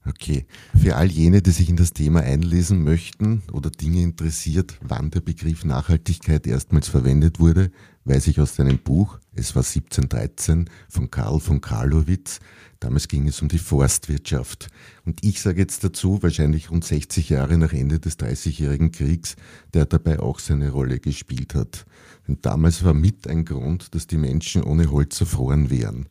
Okay. 0.09 0.45
Für 0.75 0.95
all 0.95 1.11
jene, 1.11 1.41
die 1.41 1.51
sich 1.51 1.69
in 1.69 1.75
das 1.75 1.93
Thema 1.93 2.21
einlesen 2.21 2.83
möchten 2.83 3.43
oder 3.51 3.69
Dinge 3.69 4.01
interessiert, 4.01 4.77
wann 4.81 5.11
der 5.11 5.19
Begriff 5.19 5.65
Nachhaltigkeit 5.65 6.47
erstmals 6.47 6.87
verwendet 6.87 7.39
wurde, 7.39 7.69
weiß 8.05 8.27
ich 8.27 8.39
aus 8.39 8.55
deinem 8.55 8.79
Buch, 8.79 9.19
es 9.35 9.55
war 9.55 9.63
1713 9.63 10.69
von 10.87 11.11
Karl 11.11 11.39
von 11.39 11.61
Karlowitz. 11.61 12.39
Damals 12.79 13.07
ging 13.07 13.27
es 13.27 13.41
um 13.41 13.49
die 13.49 13.59
Forstwirtschaft. 13.59 14.69
Und 15.05 15.23
ich 15.23 15.41
sage 15.41 15.59
jetzt 15.61 15.83
dazu, 15.83 16.23
wahrscheinlich 16.23 16.71
rund 16.71 16.85
60 16.85 17.29
Jahre 17.29 17.57
nach 17.57 17.73
Ende 17.73 17.99
des 17.99 18.17
Dreißigjährigen 18.17 18.91
Kriegs, 18.91 19.35
der 19.73 19.85
dabei 19.85 20.19
auch 20.19 20.39
seine 20.39 20.71
Rolle 20.71 20.99
gespielt 20.99 21.53
hat. 21.55 21.85
Denn 22.27 22.39
damals 22.41 22.83
war 22.83 22.93
mit 22.93 23.27
ein 23.27 23.45
Grund, 23.45 23.93
dass 23.93 24.07
die 24.07 24.17
Menschen 24.17 24.63
ohne 24.63 24.89
Holz 24.89 25.19
erfroren 25.19 25.69
wären. 25.69 26.07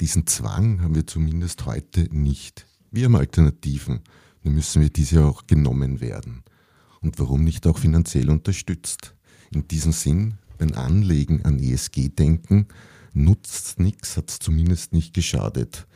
Diesen 0.00 0.28
Zwang 0.28 0.80
haben 0.80 0.94
wir 0.94 1.08
zumindest 1.08 1.66
heute 1.66 2.02
nicht. 2.14 2.66
Wir 2.92 3.06
haben 3.06 3.16
Alternativen, 3.16 4.00
nur 4.44 4.54
müssen 4.54 4.80
wir 4.80 4.90
diese 4.90 5.24
auch 5.24 5.48
genommen 5.48 6.00
werden. 6.00 6.44
Und 7.00 7.18
warum 7.18 7.42
nicht 7.42 7.66
auch 7.66 7.78
finanziell 7.78 8.30
unterstützt? 8.30 9.16
In 9.50 9.66
diesem 9.66 9.90
Sinn, 9.90 10.34
beim 10.56 10.72
Anlegen 10.74 11.44
an 11.44 11.58
ESG 11.58 12.10
denken, 12.10 12.68
nutzt 13.12 13.80
nichts, 13.80 14.16
hat 14.16 14.30
es 14.30 14.38
zumindest 14.38 14.92
nicht 14.92 15.14
geschadet. 15.14 15.88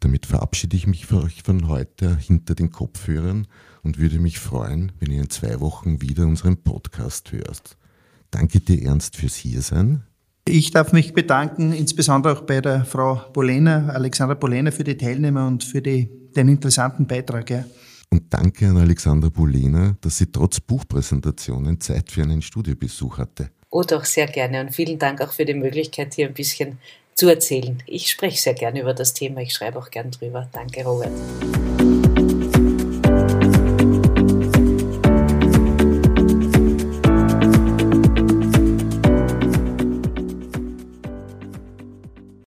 Damit 0.00 0.26
verabschiede 0.26 0.76
ich 0.76 0.86
mich 0.86 1.06
für 1.06 1.22
euch 1.22 1.42
von 1.42 1.68
heute 1.68 2.18
hinter 2.18 2.54
den 2.54 2.70
Kopfhörern 2.70 3.46
und 3.82 3.98
würde 3.98 4.18
mich 4.18 4.38
freuen, 4.38 4.92
wenn 5.00 5.10
ihr 5.10 5.22
in 5.22 5.30
zwei 5.30 5.58
Wochen 5.60 6.02
wieder 6.02 6.26
unseren 6.26 6.58
Podcast 6.58 7.32
hörst. 7.32 7.78
Danke 8.30 8.60
dir, 8.60 8.82
Ernst, 8.82 9.16
fürs 9.16 9.36
Hiersein. 9.36 10.02
Ich 10.50 10.70
darf 10.70 10.92
mich 10.92 11.12
bedanken, 11.12 11.72
insbesondere 11.72 12.32
auch 12.32 12.40
bei 12.42 12.62
der 12.62 12.84
Frau 12.86 13.20
Bolena, 13.34 13.90
Alexandra 13.90 14.34
Bolena, 14.34 14.70
für 14.70 14.82
die 14.82 14.96
Teilnehmer 14.96 15.46
und 15.46 15.62
für 15.62 15.82
die, 15.82 16.08
den 16.34 16.48
interessanten 16.48 17.06
Beitrag. 17.06 17.50
Ja. 17.50 17.64
Und 18.10 18.32
danke 18.32 18.66
an 18.66 18.78
Alexandra 18.78 19.28
Bolena, 19.28 19.96
dass 20.00 20.16
sie 20.16 20.32
trotz 20.32 20.60
Buchpräsentationen 20.60 21.78
Zeit 21.80 22.10
für 22.10 22.22
einen 22.22 22.40
Studiobesuch 22.40 23.18
hatte. 23.18 23.50
Oh, 23.68 23.82
doch, 23.82 24.06
sehr 24.06 24.26
gerne. 24.26 24.62
Und 24.62 24.74
vielen 24.74 24.98
Dank 24.98 25.20
auch 25.20 25.32
für 25.32 25.44
die 25.44 25.52
Möglichkeit, 25.52 26.14
hier 26.14 26.28
ein 26.28 26.34
bisschen 26.34 26.78
zu 27.14 27.28
erzählen. 27.28 27.82
Ich 27.84 28.10
spreche 28.10 28.40
sehr 28.40 28.54
gerne 28.54 28.80
über 28.80 28.94
das 28.94 29.12
Thema, 29.12 29.42
ich 29.42 29.52
schreibe 29.52 29.78
auch 29.78 29.90
gern 29.90 30.10
drüber. 30.10 30.48
Danke, 30.52 30.82
Robert. 30.82 31.12